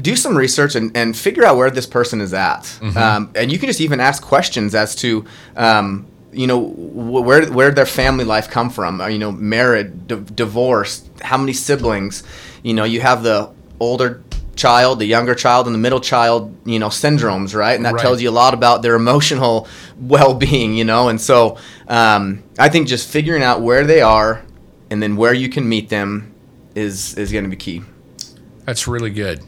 do 0.00 0.14
some 0.16 0.36
research 0.36 0.74
and, 0.76 0.96
and 0.96 1.16
figure 1.16 1.44
out 1.44 1.56
where 1.56 1.70
this 1.70 1.86
person 1.86 2.20
is 2.20 2.32
at. 2.32 2.78
Um, 2.96 3.30
and 3.34 3.50
you 3.52 3.58
can 3.58 3.68
just 3.68 3.80
even 3.80 4.00
ask 4.00 4.22
questions 4.22 4.74
as 4.74 4.94
to 4.96 5.24
um, 5.56 6.06
you 6.32 6.46
know 6.46 6.60
wh- 6.68 7.24
where 7.26 7.46
where 7.52 7.70
their 7.70 7.86
family 7.86 8.24
life 8.24 8.48
come 8.50 8.70
from? 8.70 9.00
Are, 9.00 9.10
you 9.10 9.18
know, 9.18 9.32
married, 9.32 10.06
d- 10.06 10.22
divorced, 10.34 11.08
how 11.22 11.36
many 11.38 11.52
siblings? 11.52 12.22
You 12.62 12.74
know, 12.74 12.84
you 12.84 13.00
have 13.00 13.22
the 13.22 13.50
older 13.80 14.22
child, 14.56 14.98
the 14.98 15.06
younger 15.06 15.34
child, 15.36 15.66
and 15.66 15.74
the 15.74 15.78
middle 15.78 16.00
child, 16.00 16.52
you 16.66 16.78
know, 16.80 16.88
syndromes, 16.88 17.54
right? 17.54 17.76
And 17.76 17.84
that 17.84 17.94
Right. 17.94 18.02
tells 18.02 18.20
you 18.20 18.28
a 18.28 18.32
lot 18.42 18.54
about 18.54 18.82
their 18.82 18.94
emotional 18.96 19.68
well-being, 20.00 20.74
you 20.74 20.84
know. 20.84 21.08
And 21.08 21.20
so, 21.20 21.56
um, 21.88 22.42
I 22.58 22.68
think 22.68 22.88
just 22.88 23.08
figuring 23.08 23.42
out 23.44 23.62
where 23.62 23.84
they 23.84 24.00
are, 24.00 24.42
and 24.90 25.00
then 25.02 25.16
where 25.16 25.32
you 25.32 25.48
can 25.48 25.68
meet 25.68 25.88
them, 25.88 26.34
is 26.74 27.14
is 27.16 27.30
going 27.32 27.44
to 27.44 27.50
be 27.50 27.56
key. 27.56 27.82
That's 28.64 28.86
really 28.88 29.10
good. 29.10 29.40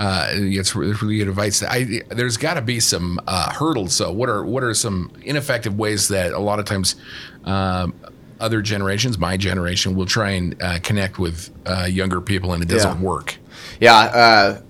Uh, 0.00 0.28
it's 0.32 0.74
really, 0.74 1.20
advice. 1.20 1.62
I, 1.62 2.00
there's 2.08 2.38
got 2.38 2.54
to 2.54 2.62
be 2.62 2.80
some 2.80 3.20
uh, 3.26 3.52
hurdles. 3.52 3.92
So, 3.92 4.10
what 4.10 4.30
are 4.30 4.42
what 4.44 4.62
are 4.64 4.72
some 4.72 5.12
ineffective 5.22 5.78
ways 5.78 6.08
that 6.08 6.32
a 6.32 6.38
lot 6.38 6.58
of 6.58 6.64
times 6.64 6.96
um, 7.44 7.92
other 8.40 8.62
generations, 8.62 9.18
my 9.18 9.36
generation, 9.36 9.94
will 9.94 10.06
try 10.06 10.30
and 10.30 10.56
uh, 10.62 10.78
connect 10.82 11.18
with 11.18 11.50
uh, 11.66 11.84
younger 11.84 12.22
people, 12.22 12.54
and 12.54 12.62
it 12.62 12.68
doesn't 12.68 12.96
Yeah. 12.98 13.02
work. 13.06 13.36
Yeah, 13.78 13.94
uh, 13.94 14.60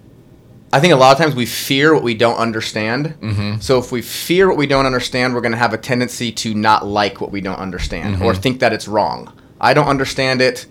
I 0.73 0.81
think 0.81 0.93
a 0.93 0.97
lot 0.97 1.12
of 1.12 1.19
times 1.19 1.37
we 1.37 1.47
fear 1.47 1.95
what 1.95 2.03
we 2.03 2.14
don't 2.14 2.37
understand. 2.37 3.14
Mm-hmm. 3.21 3.61
So 3.61 3.79
if 3.79 3.93
we 3.93 4.03
fear 4.03 4.49
what 4.49 4.57
we 4.57 4.66
don't 4.66 4.87
understand, 4.87 5.35
we're 5.35 5.40
going 5.43 5.53
to 5.53 5.59
have 5.59 5.73
a 5.75 5.79
tendency 5.79 6.33
to 6.33 6.55
not 6.55 6.87
like 6.87 7.21
what 7.21 7.31
we 7.31 7.40
don't 7.40 7.59
understand 7.59 8.16
or 8.23 8.33
Mm-hmm. 8.33 8.40
think 8.40 8.61
that 8.61 8.73
it's 8.73 8.88
wrong. 8.88 9.33
I 9.61 9.75
don't 9.75 9.87
understand 9.88 10.40
it. 10.40 10.66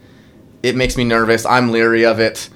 It 0.63 0.75
makes 0.75 0.97
me 0.97 1.03
nervous. 1.05 1.45
I'm 1.45 1.71
leery 1.71 2.05
of 2.05 2.19
it. 2.19 2.49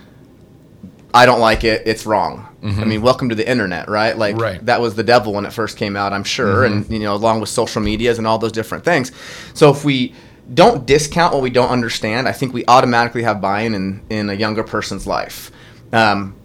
I 1.14 1.26
don't 1.26 1.40
like 1.40 1.64
it. 1.64 1.84
It's 1.86 2.06
wrong. 2.06 2.48
I 2.64 2.86
mean, 2.86 3.02
welcome 3.02 3.28
to 3.30 3.36
the 3.36 3.48
internet, 3.48 3.90
right? 3.90 4.18
Like 4.18 4.36
Mm-hmm. 4.36 4.42
Right. 4.44 4.56
Mm-hmm. 4.58 4.66
that 4.68 4.82
was 4.82 4.96
the 4.96 5.04
devil 5.04 5.34
when 5.34 5.46
it 5.46 5.52
first 5.54 5.78
came 5.78 5.96
out, 5.98 6.14
I'm 6.14 6.24
sure, 6.24 6.64
and 6.64 6.90
you 6.90 7.00
know, 7.00 7.14
along 7.14 7.40
with 7.42 7.50
social 7.50 7.82
medias 7.82 8.18
and 8.18 8.26
all 8.26 8.38
those 8.38 8.54
different 8.54 8.84
things. 8.86 9.12
So 9.54 9.70
if 9.70 9.84
we 9.84 10.16
don't 10.54 10.86
discount 10.86 11.34
what 11.34 11.44
we 11.44 11.50
don't 11.50 11.70
understand, 11.70 12.28
I 12.28 12.32
think 12.32 12.54
we 12.54 12.64
automatically 12.68 13.24
have 13.24 13.42
buy-in 13.42 13.74
in, 13.76 14.02
in 14.10 14.30
a 14.30 14.34
younger 14.34 14.64
person's 14.64 15.06
life. 15.06 15.52
Um, 15.92 16.36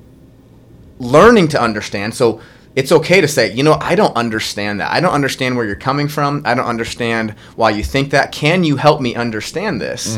learning 0.99 1.49
to 1.49 1.61
understand. 1.61 2.15
So 2.15 2.41
it's 2.75 2.93
okay 2.93 3.21
to 3.21 3.29
say, 3.29 3.53
you 3.53 3.63
know, 3.63 3.75
I 3.81 3.95
don't 3.95 4.15
understand 4.17 4.81
that. 4.81 4.91
I 4.93 5.01
don't 5.01 5.13
understand 5.15 5.57
where 5.57 5.65
you're 5.67 5.75
coming 5.77 6.09
from. 6.09 6.43
I 6.45 6.55
don't 6.55 6.67
understand 6.67 7.33
why 7.57 7.71
you 7.71 7.83
think 7.83 8.11
that. 8.11 8.31
Can 8.33 8.63
you 8.65 8.77
help 8.77 9.01
me 9.01 9.15
understand 9.15 9.81
this? 9.81 10.17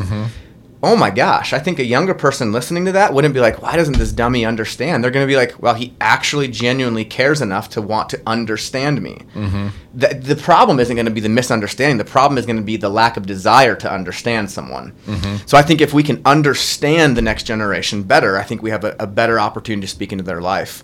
Oh 0.83 0.97
my 0.97 1.11
gosh, 1.11 1.53
I 1.53 1.59
think 1.59 1.79
a 1.79 1.85
younger 1.85 2.15
person 2.15 2.53
listening 2.53 2.87
to 2.87 2.93
that 2.93 3.13
wouldn't 3.13 3.35
be 3.35 3.41
like, 3.41 3.61
why 3.61 3.77
doesn't 3.77 3.99
this 3.99 4.13
dummy 4.13 4.47
understand? 4.47 5.05
They're 5.05 5.11
going 5.11 5.27
to 5.27 5.31
be 5.31 5.37
like, 5.37 5.61
well, 5.61 5.75
he 5.75 5.95
actually 6.01 6.49
genuinely 6.49 7.05
cares 7.05 7.43
enough 7.43 7.69
to 7.71 7.83
want 7.83 8.09
to 8.11 8.23
understand 8.27 9.03
me. 9.03 9.21
Mm-hmm. 9.35 9.69
The, 9.93 10.15
the 10.15 10.37
problem 10.37 10.81
isn't 10.81 10.97
going 10.97 11.05
to 11.05 11.13
be 11.13 11.21
the 11.21 11.29
misunderstanding. 11.29 11.99
The 11.99 12.07
problem 12.07 12.39
is 12.39 12.47
going 12.47 12.57
to 12.57 12.63
be 12.63 12.79
the 12.79 12.89
lack 12.89 13.19
of 13.19 13.27
desire 13.27 13.77
to 13.77 13.93
understand 13.93 14.51
someone. 14.51 14.93
Mm-hmm. 15.05 15.47
So 15.47 15.59
I 15.59 15.63
think 15.63 15.83
if 15.83 15.93
we 15.93 16.03
can 16.03 16.23
understand 16.25 17.15
the 17.15 17.23
next 17.23 17.43
generation 17.43 18.03
better, 18.03 18.39
I 18.39 18.43
think 18.43 18.63
we 18.63 18.71
have 18.71 18.85
a, 18.85 18.97
a 18.99 19.07
better 19.07 19.39
opportunity 19.39 19.83
to 19.83 19.93
speak 19.93 20.13
into 20.13 20.25
their 20.25 20.41
life. 20.41 20.83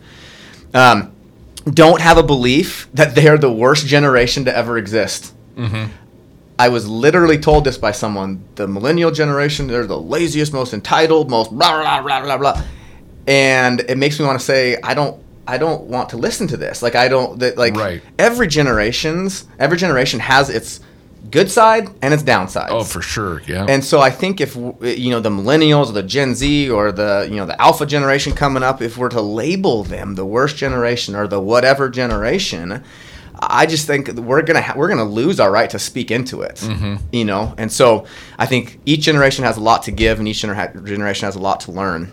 Um, 0.75 1.15
don't 1.65 2.03
have 2.03 2.19
a 2.19 2.23
belief 2.23 2.89
that 2.93 3.15
they 3.15 3.29
are 3.29 3.39
the 3.39 3.51
worst 3.51 3.87
generation 3.87 4.45
to 4.45 4.55
ever 4.55 4.77
exist. 4.77 5.35
Mm-hmm. 5.57 5.91
I 6.59 6.69
was 6.71 6.89
literally 6.89 7.39
told 7.39 7.65
this 7.65 7.77
by 7.79 7.93
someone. 7.93 8.43
The 8.55 8.67
millennial 8.67 9.11
generation, 9.11 9.67
they're 9.67 9.87
the 9.87 10.01
laziest, 10.01 10.53
most 10.53 10.73
entitled, 10.73 11.29
most 11.31 11.51
blah 11.51 11.83
blah 11.83 12.03
blah 12.03 12.23
blah 12.23 12.39
blah. 12.39 12.63
And 13.27 13.81
it 13.81 13.99
makes 13.99 14.19
me 14.19 14.25
want 14.27 14.39
to 14.39 14.45
say, 14.45 14.79
I 14.83 14.95
don't 14.95 15.23
I 15.47 15.59
don't 15.59 15.83
want 15.85 16.09
to 16.11 16.17
listen 16.17 16.47
to 16.49 16.57
this. 16.57 16.83
Like 16.83 16.95
I 16.95 17.09
don't 17.09 17.39
that 17.41 17.57
like 17.59 17.75
Right. 17.77 18.03
every 18.19 18.47
generations 18.49 19.47
every 19.59 19.77
generation 19.77 20.21
has 20.21 20.49
its 20.51 20.81
good 21.31 21.51
side 21.51 21.89
and 22.03 22.15
its 22.15 22.23
downsides. 22.23 22.69
Oh, 22.71 22.85
for 22.85 23.03
sure. 23.03 23.43
Yeah. 23.49 23.67
And 23.69 23.85
so 23.85 24.01
I 24.01 24.11
think 24.11 24.41
if 24.41 24.55
you 24.57 25.11
know 25.11 25.21
the 25.21 25.29
millennials 25.31 25.89
or 25.89 25.93
the 25.93 26.03
Gen 26.05 26.35
Z 26.35 26.71
or 26.71 26.91
the 26.93 27.27
you 27.31 27.37
know 27.37 27.47
the 27.47 27.61
alpha 27.61 27.85
generation 27.85 28.33
coming 28.33 28.63
up, 28.63 28.81
if 28.81 28.97
we're 28.97 29.09
to 29.11 29.21
label 29.21 29.83
them 29.85 30.15
the 30.15 30.25
worst 30.25 30.57
generation 30.57 31.15
or 31.15 31.27
the 31.29 31.41
whatever 31.41 31.89
generation, 31.91 32.83
I 33.39 33.67
just 33.67 33.87
think 33.87 34.09
we're 34.09 34.43
gonna 34.43 34.63
ha- 34.63 34.75
we're 34.77 34.89
gonna 34.89 35.05
lose 35.05 35.41
our 35.41 35.51
right 35.51 35.69
to 35.71 35.79
speak 35.79 36.11
into 36.11 36.43
it. 36.43 36.57
Mm-hmm. 36.57 36.97
You 37.13 37.25
know, 37.25 37.55
and 37.59 37.71
so 37.71 38.07
I 38.39 38.47
think 38.47 38.81
each 38.87 39.01
generation 39.01 39.45
has 39.45 39.57
a 39.57 39.61
lot 39.61 39.83
to 39.85 39.91
give, 39.91 40.19
and 40.19 40.27
each 40.27 40.43
gener- 40.43 40.85
generation 40.87 41.27
has 41.27 41.37
a 41.37 41.41
lot 41.41 41.61
to 41.61 41.73
learn. 41.73 42.13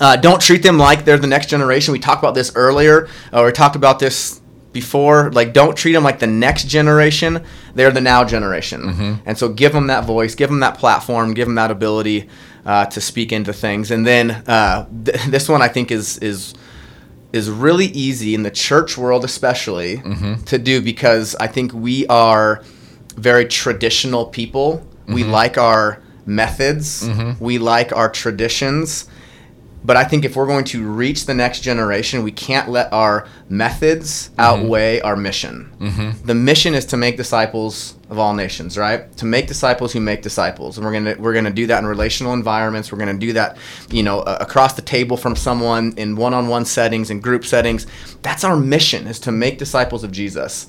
Uh, 0.00 0.16
don't 0.16 0.40
treat 0.40 0.62
them 0.62 0.78
like 0.78 1.04
they're 1.04 1.18
the 1.18 1.26
next 1.26 1.48
generation. 1.48 1.92
We 1.92 1.98
talked 1.98 2.22
about 2.22 2.34
this 2.34 2.52
earlier, 2.54 3.08
or 3.32 3.46
we 3.46 3.52
talked 3.52 3.76
about 3.76 3.98
this 3.98 4.40
before. 4.72 5.30
Like, 5.32 5.52
don't 5.52 5.76
treat 5.76 5.92
them 5.92 6.04
like 6.04 6.18
the 6.18 6.26
next 6.26 6.68
generation. 6.68 7.44
They're 7.74 7.90
the 7.90 8.00
now 8.00 8.24
generation. 8.24 8.82
Mm-hmm. 8.82 9.14
And 9.26 9.38
so, 9.38 9.48
give 9.48 9.72
them 9.72 9.86
that 9.88 10.04
voice, 10.04 10.34
give 10.34 10.50
them 10.50 10.60
that 10.60 10.78
platform, 10.78 11.34
give 11.34 11.46
them 11.46 11.54
that 11.56 11.70
ability 11.70 12.28
uh, 12.64 12.86
to 12.86 13.00
speak 13.00 13.32
into 13.32 13.52
things. 13.52 13.90
And 13.90 14.06
then 14.06 14.30
uh, 14.30 14.86
th- 15.04 15.22
this 15.28 15.48
one 15.48 15.62
I 15.62 15.68
think 15.68 15.90
is 15.90 16.18
is 16.18 16.54
is 17.32 17.50
really 17.50 17.86
easy 17.86 18.34
in 18.34 18.42
the 18.42 18.50
church 18.50 18.96
world, 18.96 19.24
especially 19.24 19.98
Mm-hmm. 19.98 20.44
to 20.44 20.58
do 20.58 20.80
because 20.80 21.36
I 21.38 21.46
think 21.46 21.72
we 21.74 22.06
are 22.06 22.62
very 23.16 23.46
traditional 23.46 24.26
people. 24.26 24.86
We 25.06 25.22
Mm-hmm. 25.22 25.30
like 25.32 25.58
our 25.58 26.02
methods. 26.26 27.08
We 27.40 27.58
like 27.58 27.92
our 27.94 28.08
traditions. 28.10 29.08
But 29.84 29.96
I 29.96 30.04
think 30.04 30.24
if 30.24 30.36
we're 30.36 30.46
going 30.46 30.64
to 30.66 30.82
reach 30.86 31.26
the 31.26 31.34
next 31.34 31.60
generation, 31.60 32.22
we 32.22 32.32
can't 32.32 32.68
let 32.68 32.92
our 32.92 33.26
methods 33.48 34.30
outweigh 34.38 35.00
our 35.00 35.16
mission. 35.16 35.70
The 36.24 36.34
mission 36.34 36.74
is 36.74 36.84
to 36.86 36.96
make 36.96 37.16
disciples 37.16 37.94
of 38.10 38.18
all 38.18 38.32
nations, 38.34 38.78
right? 38.78 39.14
To 39.18 39.26
make 39.26 39.46
disciples 39.48 39.92
who 39.92 40.00
make 40.00 40.22
disciples, 40.22 40.78
and 40.78 40.86
we're 40.86 40.92
gonna 40.92 41.16
we're 41.18 41.34
gonna 41.34 41.50
do 41.50 41.66
that 41.66 41.78
in 41.80 41.86
relational 41.86 42.32
environments. 42.32 42.90
We're 42.90 42.98
gonna 42.98 43.18
do 43.18 43.34
that, 43.34 43.58
you 43.90 44.02
know, 44.02 44.20
uh, 44.20 44.38
across 44.40 44.74
the 44.74 44.82
table 44.82 45.16
from 45.16 45.36
someone 45.36 45.92
in 45.96 46.16
one-on-one 46.16 46.64
settings 46.64 47.10
and 47.10 47.22
group 47.22 47.44
settings. 47.44 47.86
That's 48.22 48.44
our 48.44 48.56
mission: 48.56 49.06
is 49.06 49.18
to 49.20 49.32
make 49.32 49.58
disciples 49.58 50.04
of 50.04 50.10
Jesus. 50.12 50.68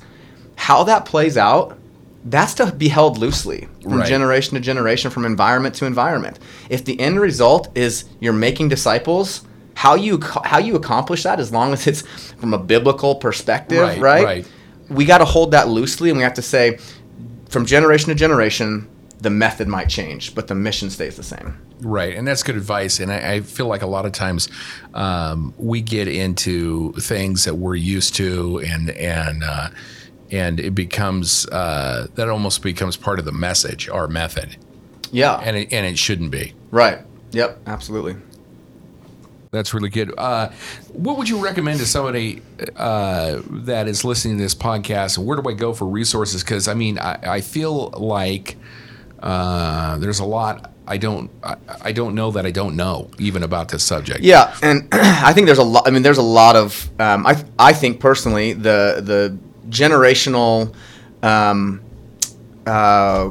How 0.56 0.84
that 0.84 1.04
plays 1.06 1.36
out 1.36 1.76
that's 2.22 2.52
to 2.52 2.70
be 2.70 2.88
held 2.88 3.16
loosely 3.16 3.66
from 3.82 3.94
Right. 4.00 4.06
generation 4.06 4.52
to 4.52 4.60
generation, 4.60 5.10
from 5.10 5.24
environment 5.24 5.74
to 5.76 5.86
environment. 5.86 6.38
If 6.68 6.84
the 6.84 7.00
end 7.00 7.18
result 7.18 7.68
is 7.74 8.04
you're 8.20 8.34
making 8.34 8.68
disciples, 8.68 9.40
how 9.72 9.94
you 9.94 10.20
how 10.44 10.58
you 10.58 10.76
accomplish 10.76 11.22
that, 11.22 11.40
as 11.40 11.50
long 11.50 11.72
as 11.72 11.86
it's 11.86 12.02
from 12.38 12.52
a 12.52 12.58
biblical 12.58 13.14
perspective, 13.14 13.80
Right, 13.80 13.98
right? 13.98 14.24
right. 14.24 14.46
We 14.90 15.06
got 15.06 15.18
to 15.18 15.24
hold 15.24 15.52
that 15.52 15.68
loosely, 15.68 16.10
and 16.10 16.18
we 16.18 16.22
have 16.24 16.34
to 16.34 16.42
say, 16.42 16.78
from 17.50 17.66
generation 17.66 18.08
to 18.08 18.14
generation, 18.14 18.88
the 19.20 19.28
method 19.30 19.68
might 19.68 19.88
change, 19.90 20.34
but 20.34 20.48
the 20.48 20.54
mission 20.54 20.88
stays 20.88 21.16
the 21.16 21.22
same. 21.22 21.60
Right, 21.82 22.14
and 22.16 22.26
that's 22.26 22.42
good 22.42 22.56
advice. 22.56 23.00
And 23.00 23.12
I, 23.12 23.32
I 23.34 23.40
feel 23.40 23.66
like 23.66 23.82
a 23.82 23.86
lot 23.86 24.06
of 24.06 24.12
times 24.12 24.48
um, 24.94 25.52
we 25.58 25.82
get 25.82 26.08
into 26.08 26.92
things 26.94 27.44
that 27.44 27.56
we're 27.56 27.74
used 27.74 28.14
to, 28.16 28.58
and 28.60 28.90
and 28.90 29.44
uh, 29.44 29.68
and 30.30 30.58
it 30.60 30.74
becomes 30.74 31.46
uh, 31.48 32.06
that 32.14 32.28
almost 32.28 32.62
becomes 32.62 32.96
part 32.96 33.18
of 33.18 33.24
the 33.26 33.32
message, 33.32 33.88
our 33.88 34.08
method, 34.08 34.56
Yeah. 35.10 35.36
and 35.42 35.56
it, 35.56 35.72
and 35.72 35.84
it 35.86 35.98
shouldn't 35.98 36.30
be. 36.30 36.54
right. 36.70 37.00
Yep. 37.32 37.60
Absolutely. 37.66 38.16
That's 39.52 39.74
really 39.74 39.88
good. 39.88 40.14
Uh, 40.16 40.50
what 40.92 41.18
would 41.18 41.28
you 41.28 41.42
recommend 41.42 41.80
to 41.80 41.86
somebody 41.86 42.40
uh, 42.76 43.40
that 43.46 43.88
is 43.88 44.04
listening 44.04 44.36
to 44.36 44.42
this 44.42 44.54
podcast? 44.54 45.18
Where 45.18 45.40
do 45.40 45.48
I 45.48 45.54
go 45.54 45.72
for 45.72 45.86
resources? 45.86 46.44
Because 46.44 46.68
I 46.68 46.74
mean, 46.74 46.98
I, 46.98 47.18
I 47.22 47.40
feel 47.40 47.90
like 47.90 48.56
uh, 49.18 49.98
there's 49.98 50.20
a 50.20 50.24
lot 50.24 50.70
I 50.90 50.96
don't 50.96 51.30
I, 51.44 51.56
I 51.82 51.92
don't 51.92 52.16
know 52.16 52.32
that 52.32 52.44
I 52.44 52.50
don't 52.50 52.74
know 52.74 53.10
even 53.18 53.44
about 53.44 53.68
this 53.68 53.84
subject. 53.84 54.20
Yeah, 54.20 54.56
and 54.60 54.88
I 54.92 55.32
think 55.32 55.46
there's 55.46 55.58
a 55.58 55.64
lot. 55.64 55.86
I 55.86 55.90
mean, 55.90 56.02
there's 56.02 56.18
a 56.18 56.22
lot 56.22 56.56
of. 56.56 56.90
Um, 57.00 57.26
I 57.26 57.42
I 57.58 57.72
think 57.72 58.00
personally 58.00 58.54
the 58.54 59.00
the 59.00 59.38
generational, 59.68 60.74
um, 61.22 61.80
uh, 62.66 63.30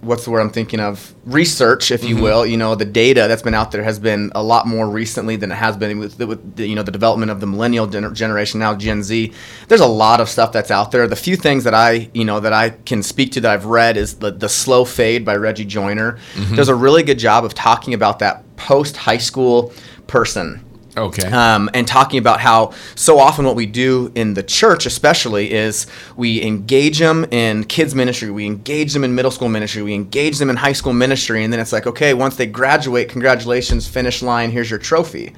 what's 0.00 0.24
the 0.24 0.30
word 0.30 0.40
I'm 0.40 0.50
thinking 0.50 0.80
of? 0.80 1.14
Research, 1.24 1.90
if 1.90 2.02
you 2.02 2.14
mm-hmm. 2.14 2.24
will. 2.24 2.46
You 2.46 2.56
know, 2.56 2.74
the 2.74 2.84
data 2.84 3.26
that's 3.28 3.42
been 3.42 3.54
out 3.54 3.70
there 3.70 3.82
has 3.82 3.98
been 3.98 4.32
a 4.34 4.42
lot 4.42 4.66
more 4.66 4.88
recently 4.88 5.36
than 5.36 5.52
it 5.52 5.56
has 5.56 5.76
been 5.76 5.98
with, 5.98 6.18
the, 6.18 6.26
with 6.26 6.56
the, 6.56 6.66
you 6.66 6.74
know 6.74 6.82
the 6.82 6.92
development 6.92 7.30
of 7.30 7.40
the 7.40 7.46
millennial 7.46 7.86
gener- 7.86 8.12
generation 8.12 8.60
now 8.60 8.74
Gen 8.74 9.02
Z. 9.02 9.32
There's 9.68 9.80
a 9.80 9.86
lot 9.86 10.20
of 10.20 10.28
stuff 10.28 10.52
that's 10.52 10.70
out 10.70 10.90
there. 10.92 11.06
The 11.06 11.16
few 11.16 11.36
things 11.36 11.64
that 11.64 11.74
I 11.74 12.10
you 12.14 12.24
know 12.24 12.40
that 12.40 12.52
I 12.52 12.70
can 12.70 13.02
speak 13.02 13.32
to 13.32 13.40
that 13.42 13.50
I've 13.50 13.66
read 13.66 13.96
is 13.96 14.14
the 14.14 14.30
the 14.30 14.48
slow 14.48 14.84
fade 14.84 15.24
by 15.24 15.36
Reggie 15.36 15.64
Joiner. 15.64 16.18
Mm-hmm. 16.34 16.56
Does 16.56 16.68
a 16.68 16.74
really 16.74 17.02
good 17.02 17.18
job 17.18 17.44
of 17.44 17.54
talking 17.54 17.94
about 17.94 18.18
that 18.20 18.56
post 18.56 18.96
high 18.96 19.18
school 19.18 19.72
person 20.06 20.64
Okay. 21.00 21.28
um, 21.28 21.70
and 21.74 21.88
talking 21.88 22.18
about 22.18 22.40
how 22.40 22.72
so 22.94 23.18
often 23.18 23.44
what 23.44 23.56
we 23.56 23.66
do 23.66 24.12
in 24.14 24.34
the 24.34 24.42
church, 24.42 24.86
especially, 24.86 25.52
is 25.52 25.86
we 26.16 26.42
engage 26.42 26.98
them 26.98 27.24
in 27.30 27.64
kids 27.64 27.94
ministry, 27.94 28.30
we 28.30 28.46
engage 28.46 28.92
them 28.92 29.02
in 29.02 29.14
middle 29.14 29.30
school 29.30 29.48
ministry, 29.48 29.82
we 29.82 29.94
engage 29.94 30.38
them 30.38 30.50
in 30.50 30.56
high 30.56 30.74
school 30.74 30.92
ministry, 30.92 31.42
and 31.42 31.52
then 31.52 31.58
it's 31.60 31.72
like, 31.72 31.86
okay, 31.86 32.14
once 32.14 32.36
they 32.36 32.46
graduate, 32.46 33.08
congratulations, 33.08 33.88
finish 33.88 34.22
line, 34.22 34.50
here's 34.50 34.68
your 34.70 34.78
trophy. 34.78 35.32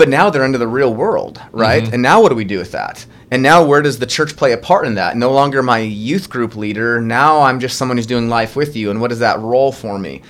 But 0.00 0.08
now 0.08 0.30
they're 0.30 0.46
into 0.46 0.56
the 0.56 0.66
real 0.66 0.94
world, 0.94 1.38
right? 1.52 1.82
And 1.92 2.00
now 2.00 2.22
what 2.22 2.30
do 2.30 2.34
we 2.34 2.44
do 2.44 2.58
with 2.58 2.72
that? 2.72 3.04
And 3.30 3.42
now 3.42 3.62
where 3.62 3.82
does 3.82 3.98
the 3.98 4.06
church 4.06 4.34
play 4.34 4.52
a 4.52 4.56
part 4.56 4.86
in 4.86 4.94
that? 4.94 5.14
No 5.14 5.30
longer 5.30 5.62
my 5.62 5.80
youth 5.80 6.30
group 6.30 6.56
leader. 6.56 7.02
Now 7.02 7.42
I'm 7.42 7.60
just 7.60 7.76
someone 7.76 7.98
who's 7.98 8.06
doing 8.06 8.30
life 8.30 8.56
with 8.56 8.74
you. 8.76 8.90
And 8.90 8.98
what 9.02 9.12
is 9.12 9.18
that 9.18 9.38
role 9.40 9.72
for 9.72 9.98
me? 9.98 10.22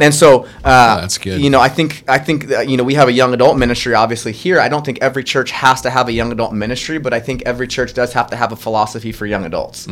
And 0.00 0.14
so, 0.14 0.44
uh, 0.64 1.00
that's 1.02 1.18
good. 1.18 1.42
You 1.42 1.50
know, 1.50 1.60
I 1.60 1.68
think 1.68 2.04
I 2.08 2.18
think 2.18 2.46
that, 2.46 2.68
you 2.70 2.78
know 2.78 2.84
we 2.84 2.94
have 2.94 3.08
a 3.08 3.12
young 3.12 3.34
adult 3.34 3.58
ministry 3.58 3.94
obviously 3.94 4.32
here. 4.32 4.60
I 4.60 4.68
don't 4.70 4.84
think 4.84 4.98
every 5.02 5.24
church 5.24 5.50
has 5.50 5.82
to 5.82 5.90
have 5.90 6.08
a 6.08 6.12
young 6.12 6.32
adult 6.32 6.54
ministry, 6.54 6.98
but 6.98 7.12
I 7.12 7.20
think 7.20 7.42
every 7.44 7.68
church 7.68 7.92
does 7.92 8.14
have 8.14 8.30
to 8.30 8.36
have 8.36 8.50
a 8.52 8.56
philosophy 8.56 9.12
for 9.12 9.26
young 9.26 9.44
adults. 9.44 9.86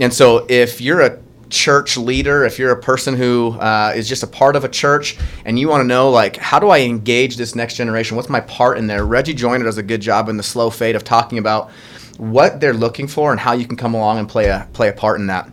And 0.00 0.12
so, 0.12 0.46
if 0.48 0.80
you're 0.80 1.02
a 1.02 1.18
church 1.50 1.96
leader, 1.96 2.44
if 2.44 2.58
you're 2.58 2.72
a 2.72 2.80
person 2.80 3.14
who 3.14 3.52
uh, 3.58 3.92
is 3.94 4.08
just 4.08 4.22
a 4.22 4.26
part 4.26 4.56
of 4.56 4.64
a 4.64 4.68
church 4.68 5.18
and 5.44 5.58
you 5.58 5.68
want 5.68 5.82
to 5.82 5.86
know 5.86 6.10
like 6.10 6.36
how 6.36 6.58
do 6.58 6.68
I 6.68 6.80
engage 6.80 7.36
this 7.36 7.54
next 7.54 7.74
generation? 7.74 8.16
What's 8.16 8.28
my 8.28 8.40
part 8.40 8.78
in 8.78 8.86
there? 8.86 9.04
Reggie 9.04 9.34
Joiner 9.34 9.64
does 9.64 9.78
a 9.78 9.82
good 9.82 10.00
job 10.00 10.28
in 10.28 10.36
the 10.36 10.42
slow 10.42 10.70
fade 10.70 10.96
of 10.96 11.04
talking 11.04 11.38
about 11.38 11.70
what 12.18 12.60
they're 12.60 12.74
looking 12.74 13.08
for 13.08 13.30
and 13.30 13.40
how 13.40 13.52
you 13.52 13.66
can 13.66 13.76
come 13.76 13.94
along 13.94 14.18
and 14.18 14.28
play 14.28 14.46
a 14.48 14.68
play 14.74 14.88
a 14.88 14.92
part 14.92 15.18
in 15.20 15.28
that. 15.28 15.50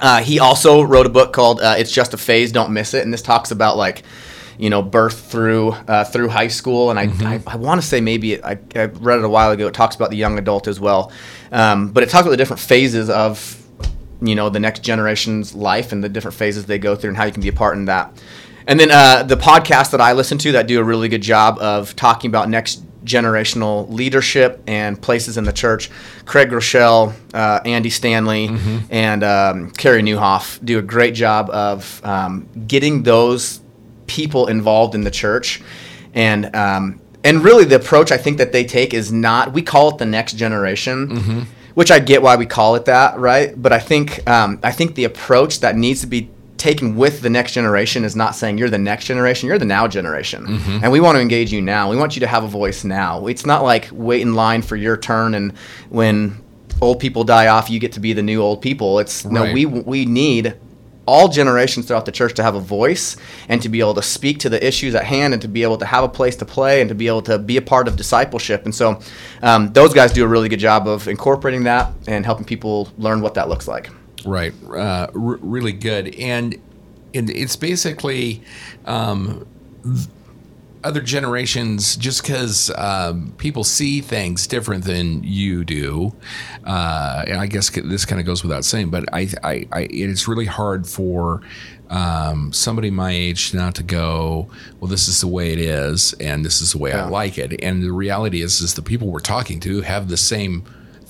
Uh, 0.00 0.20
he 0.20 0.38
also 0.38 0.82
wrote 0.82 1.06
a 1.06 1.08
book 1.08 1.32
called 1.32 1.60
uh, 1.60 1.76
"It's 1.78 1.90
Just 1.90 2.12
a 2.12 2.18
Phase, 2.18 2.52
Don't 2.52 2.72
Miss 2.72 2.92
It," 2.92 3.04
and 3.04 3.12
this 3.12 3.22
talks 3.22 3.50
about 3.50 3.78
like, 3.78 4.02
you 4.58 4.68
know, 4.68 4.82
birth 4.82 5.30
through 5.30 5.70
uh, 5.70 6.04
through 6.04 6.28
high 6.28 6.48
school. 6.48 6.90
And 6.90 6.98
I 6.98 7.04
I, 7.26 7.42
I 7.46 7.56
want 7.56 7.80
to 7.80 7.86
say 7.86 8.02
maybe 8.02 8.34
it, 8.34 8.44
I, 8.44 8.58
I 8.76 8.84
read 8.84 9.18
it 9.20 9.24
a 9.24 9.28
while 9.30 9.50
ago. 9.52 9.66
It 9.66 9.72
talks 9.72 9.96
about 9.96 10.10
the 10.10 10.16
young 10.16 10.38
adult 10.38 10.68
as 10.68 10.78
well, 10.78 11.10
um, 11.50 11.88
but 11.88 12.02
it 12.02 12.10
talks 12.10 12.22
about 12.22 12.32
the 12.32 12.36
different 12.36 12.60
phases 12.60 13.08
of 13.08 13.63
you 14.20 14.34
know 14.34 14.48
the 14.48 14.60
next 14.60 14.82
generation's 14.82 15.54
life 15.54 15.92
and 15.92 16.02
the 16.02 16.08
different 16.08 16.36
phases 16.36 16.66
they 16.66 16.78
go 16.78 16.96
through 16.96 17.08
and 17.10 17.16
how 17.16 17.24
you 17.24 17.32
can 17.32 17.42
be 17.42 17.48
a 17.48 17.52
part 17.52 17.76
in 17.76 17.86
that. 17.86 18.22
And 18.66 18.80
then 18.80 18.90
uh, 18.90 19.24
the 19.24 19.36
podcast 19.36 19.90
that 19.90 20.00
I 20.00 20.12
listen 20.12 20.38
to 20.38 20.52
that 20.52 20.66
do 20.66 20.80
a 20.80 20.84
really 20.84 21.08
good 21.08 21.22
job 21.22 21.58
of 21.58 21.94
talking 21.96 22.30
about 22.30 22.48
next 22.48 22.82
generational 23.04 23.90
leadership 23.90 24.62
and 24.66 25.00
places 25.00 25.36
in 25.36 25.44
the 25.44 25.52
church. 25.52 25.90
Craig 26.24 26.48
Groeschel, 26.48 27.12
uh, 27.34 27.60
Andy 27.64 27.90
Stanley, 27.90 28.48
and 28.90 29.22
um, 29.22 29.70
Carey 29.72 30.02
Nieuwhof 30.02 30.64
do 30.64 30.78
a 30.78 30.82
great 30.82 31.14
job 31.14 31.50
of 31.50 32.00
um, 32.04 32.48
getting 32.66 33.02
those 33.02 33.60
people 34.06 34.46
involved 34.46 34.94
in 34.94 35.02
the 35.02 35.10
church, 35.10 35.62
and 36.14 36.54
um, 36.56 37.00
and 37.22 37.44
really 37.44 37.64
the 37.64 37.76
approach 37.76 38.10
I 38.10 38.16
think 38.16 38.38
that 38.38 38.52
they 38.52 38.64
take 38.64 38.94
is 38.94 39.12
not 39.12 39.52
we 39.52 39.60
call 39.62 39.90
it 39.90 39.98
the 39.98 40.06
next 40.06 40.34
generation, 40.34 41.46
which 41.74 41.90
I 41.90 41.98
get 41.98 42.22
why 42.22 42.36
we 42.36 42.46
call 42.46 42.76
it 42.76 42.84
that, 42.86 43.18
right? 43.18 43.60
But 43.60 43.72
I 43.72 43.78
think 43.78 44.26
um, 44.28 44.58
I 44.62 44.70
think 44.72 44.94
the 44.94 45.04
approach 45.04 45.60
that 45.60 45.76
needs 45.76 46.00
to 46.00 46.06
be 46.06 46.30
taken 46.56 46.96
with 46.96 47.20
the 47.20 47.28
next 47.28 47.52
generation 47.52 48.04
is 48.04 48.16
not 48.16 48.34
saying 48.34 48.56
you're 48.56 48.70
the 48.70 48.78
next 48.78 49.04
generation, 49.04 49.48
you're 49.48 49.58
the 49.58 49.64
now 49.66 49.86
generation. 49.86 50.46
And 50.82 50.90
we 50.92 51.00
want 51.00 51.16
to 51.16 51.20
engage 51.20 51.52
you 51.52 51.60
now. 51.60 51.90
We 51.90 51.96
want 51.96 52.16
you 52.16 52.20
to 52.20 52.26
have 52.26 52.42
a 52.42 52.48
voice 52.48 52.84
now. 52.84 53.26
It's 53.26 53.44
not 53.44 53.62
like 53.62 53.88
wait 53.92 54.22
in 54.22 54.34
line 54.34 54.62
for 54.62 54.76
your 54.76 54.96
turn 54.96 55.34
and 55.34 55.52
when 55.90 56.42
old 56.80 57.00
people 57.00 57.24
die 57.24 57.48
off, 57.48 57.70
you 57.70 57.78
get 57.78 57.92
to 57.92 58.00
be 58.00 58.12
the 58.12 58.22
new 58.22 58.40
old 58.40 58.62
people. 58.62 58.98
It's 58.98 59.24
no, 59.24 59.42
we 59.52 59.66
we 59.66 60.06
need 60.06 60.54
all 61.06 61.28
generations 61.28 61.86
throughout 61.86 62.06
the 62.06 62.12
church 62.12 62.34
to 62.34 62.42
have 62.42 62.54
a 62.54 62.60
voice 62.60 63.16
and 63.48 63.60
to 63.62 63.68
be 63.68 63.80
able 63.80 63.94
to 63.94 64.02
speak 64.02 64.38
to 64.40 64.48
the 64.48 64.66
issues 64.66 64.94
at 64.94 65.04
hand 65.04 65.32
and 65.32 65.42
to 65.42 65.48
be 65.48 65.62
able 65.62 65.76
to 65.78 65.86
have 65.86 66.04
a 66.04 66.08
place 66.08 66.36
to 66.36 66.44
play 66.44 66.80
and 66.80 66.88
to 66.88 66.94
be 66.94 67.06
able 67.06 67.22
to 67.22 67.38
be 67.38 67.56
a 67.56 67.62
part 67.62 67.88
of 67.88 67.96
discipleship. 67.96 68.64
And 68.64 68.74
so 68.74 69.00
um, 69.42 69.72
those 69.72 69.92
guys 69.92 70.12
do 70.12 70.24
a 70.24 70.28
really 70.28 70.48
good 70.48 70.60
job 70.60 70.88
of 70.88 71.08
incorporating 71.08 71.64
that 71.64 71.92
and 72.06 72.24
helping 72.24 72.44
people 72.44 72.88
learn 72.98 73.20
what 73.20 73.34
that 73.34 73.48
looks 73.48 73.68
like. 73.68 73.90
Right. 74.24 74.54
Uh, 74.64 75.08
r- 75.14 75.38
really 75.40 75.72
good. 75.72 76.14
And, 76.16 76.60
it's 77.16 77.54
basically, 77.54 78.42
um, 78.86 79.46
th- 79.84 80.08
other 80.84 81.00
generations, 81.00 81.96
just 81.96 82.22
because 82.22 82.70
um, 82.76 83.34
people 83.38 83.64
see 83.64 84.00
things 84.00 84.46
different 84.46 84.84
than 84.84 85.24
you 85.24 85.64
do, 85.64 86.14
uh, 86.64 87.24
and 87.26 87.38
I 87.38 87.46
guess 87.46 87.70
this 87.70 88.04
kind 88.04 88.20
of 88.20 88.26
goes 88.26 88.42
without 88.42 88.64
saying, 88.64 88.90
but 88.90 89.04
I, 89.12 89.28
I, 89.42 89.66
I 89.72 89.80
it's 89.90 90.28
really 90.28 90.44
hard 90.44 90.86
for 90.86 91.42
um, 91.90 92.52
somebody 92.52 92.90
my 92.90 93.12
age 93.12 93.54
not 93.54 93.74
to 93.76 93.82
go, 93.82 94.48
well, 94.78 94.88
this 94.88 95.08
is 95.08 95.20
the 95.20 95.28
way 95.28 95.52
it 95.52 95.58
is, 95.58 96.12
and 96.14 96.44
this 96.44 96.60
is 96.60 96.72
the 96.72 96.78
way 96.78 96.90
yeah. 96.90 97.06
I 97.06 97.08
like 97.08 97.38
it. 97.38 97.62
And 97.62 97.82
the 97.82 97.92
reality 97.92 98.42
is, 98.42 98.60
is 98.60 98.74
the 98.74 98.82
people 98.82 99.08
we're 99.08 99.20
talking 99.20 99.60
to 99.60 99.80
have 99.80 100.08
the 100.08 100.16
same 100.16 100.64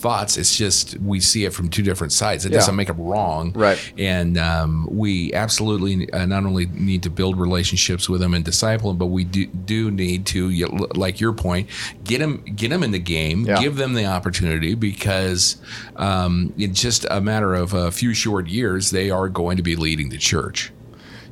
thoughts. 0.04 0.36
It's 0.36 0.54
just 0.54 1.00
we 1.00 1.18
see 1.18 1.46
it 1.46 1.54
from 1.54 1.70
two 1.70 1.82
different 1.82 2.12
sides. 2.12 2.44
It 2.44 2.52
yeah. 2.52 2.58
doesn't 2.58 2.76
make 2.76 2.88
them 2.88 3.00
wrong, 3.00 3.52
right? 3.54 3.80
And 3.96 4.36
um, 4.36 4.86
we 4.90 5.32
absolutely 5.32 6.12
uh, 6.12 6.26
not 6.26 6.44
only 6.44 6.66
need 6.66 7.04
to 7.04 7.10
build 7.10 7.40
relationships 7.40 8.06
with 8.06 8.20
them 8.20 8.34
and 8.34 8.44
disciple 8.44 8.90
them, 8.90 8.98
but 8.98 9.06
we 9.06 9.24
do, 9.24 9.46
do 9.46 9.90
need 9.90 10.26
to, 10.26 10.50
like 10.94 11.20
your 11.20 11.32
point, 11.32 11.70
get 12.04 12.18
them 12.18 12.44
get 12.44 12.68
them 12.68 12.82
in 12.82 12.90
the 12.90 12.98
game, 12.98 13.46
yeah. 13.46 13.58
give 13.58 13.76
them 13.76 13.94
the 13.94 14.04
opportunity 14.04 14.74
because 14.74 15.56
um, 15.96 16.52
it's 16.58 16.82
just 16.82 17.06
a 17.10 17.22
matter 17.22 17.54
of 17.54 17.72
a 17.72 17.90
few 17.90 18.12
short 18.12 18.46
years 18.46 18.90
they 18.90 19.08
are 19.08 19.30
going 19.30 19.56
to 19.56 19.62
be 19.62 19.74
leading 19.74 20.10
the 20.10 20.18
church. 20.18 20.70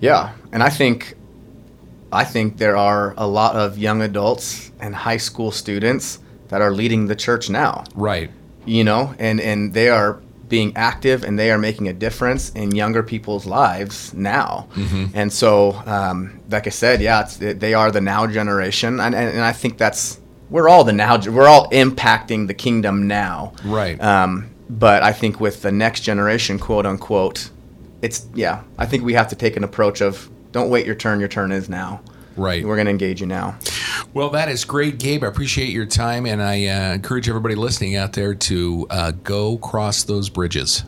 Yeah, 0.00 0.32
and 0.50 0.62
I 0.62 0.70
think 0.70 1.14
I 2.10 2.24
think 2.24 2.56
there 2.56 2.78
are 2.78 3.12
a 3.18 3.26
lot 3.26 3.54
of 3.54 3.76
young 3.76 4.00
adults 4.00 4.72
and 4.80 4.94
high 4.94 5.18
school 5.18 5.50
students 5.50 6.20
that 6.48 6.62
are 6.62 6.72
leading 6.72 7.06
the 7.06 7.16
church 7.16 7.50
now. 7.50 7.84
Right 7.94 8.30
you 8.64 8.84
know, 8.84 9.14
and 9.18 9.40
and 9.40 9.74
they 9.74 9.88
are 9.88 10.20
being 10.48 10.76
active 10.76 11.24
and 11.24 11.38
they 11.38 11.50
are 11.50 11.56
making 11.56 11.88
a 11.88 11.94
difference 11.94 12.50
in 12.50 12.74
younger 12.74 13.02
people's 13.02 13.46
lives 13.46 14.12
now. 14.12 14.68
Mm-hmm. 14.74 15.06
And 15.14 15.32
so, 15.32 15.72
um, 15.86 16.40
like 16.50 16.66
I 16.66 16.70
said, 16.70 17.00
yeah, 17.00 17.22
they 17.22 17.72
are 17.72 17.90
the 17.90 18.02
now 18.02 18.26
generation, 18.26 19.00
and, 19.00 19.14
and, 19.14 19.30
and, 19.30 19.40
I 19.40 19.52
think 19.52 19.78
that's 19.78 20.20
we're 20.50 20.68
all 20.68 20.84
the 20.84 20.92
now. 20.92 21.18
We're 21.18 21.48
all 21.48 21.70
impacting 21.70 22.48
the 22.48 22.54
kingdom 22.54 23.08
now, 23.08 23.54
right? 23.64 23.98
Um, 23.98 24.50
but 24.68 25.02
I 25.02 25.12
think 25.12 25.40
with 25.40 25.62
the 25.62 25.72
next 25.72 26.00
generation, 26.00 26.58
quote 26.58 26.84
unquote, 26.84 27.50
it's 28.02 28.26
yeah. 28.34 28.62
I 28.76 28.84
think 28.84 29.04
we 29.04 29.14
have 29.14 29.28
to 29.28 29.36
take 29.36 29.56
an 29.56 29.64
approach 29.64 30.02
of 30.02 30.28
don't 30.52 30.68
wait 30.68 30.84
your 30.84 30.94
turn. 30.94 31.18
Your 31.18 31.30
turn 31.30 31.50
is 31.50 31.70
now. 31.70 32.02
Right. 32.36 32.64
We're 32.64 32.76
going 32.76 32.86
to 32.86 32.90
engage 32.90 33.20
you 33.20 33.26
now. 33.26 33.58
Well, 34.14 34.30
that 34.30 34.48
is 34.48 34.64
great, 34.64 34.98
Gabe. 34.98 35.24
I 35.24 35.26
appreciate 35.26 35.70
your 35.70 35.86
time, 35.86 36.26
and 36.26 36.42
I 36.42 36.66
uh, 36.66 36.94
encourage 36.94 37.28
everybody 37.28 37.54
listening 37.54 37.96
out 37.96 38.12
there 38.12 38.34
to 38.34 38.86
uh, 38.90 39.12
go 39.22 39.58
cross 39.58 40.02
those 40.02 40.28
bridges. 40.28 40.84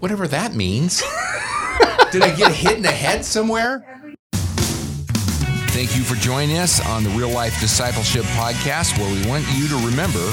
Whatever 0.00 0.28
that 0.28 0.54
means. 0.54 0.98
Did 2.12 2.22
I 2.22 2.34
get 2.34 2.52
hit 2.52 2.76
in 2.76 2.82
the 2.82 2.90
head 2.90 3.24
somewhere? 3.24 3.84
Thank 4.32 5.96
you 5.96 6.02
for 6.02 6.16
joining 6.16 6.58
us 6.58 6.84
on 6.86 7.04
the 7.04 7.10
Real 7.10 7.30
Life 7.30 7.60
Discipleship 7.60 8.24
Podcast, 8.24 8.98
where 8.98 9.12
we 9.12 9.28
want 9.28 9.44
you 9.54 9.68
to 9.68 9.76
remember 9.86 10.24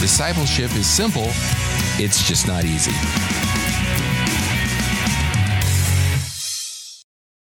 discipleship 0.00 0.74
is 0.76 0.86
simple, 0.86 1.26
it's 1.98 2.26
just 2.26 2.46
not 2.46 2.64
easy. 2.64 3.49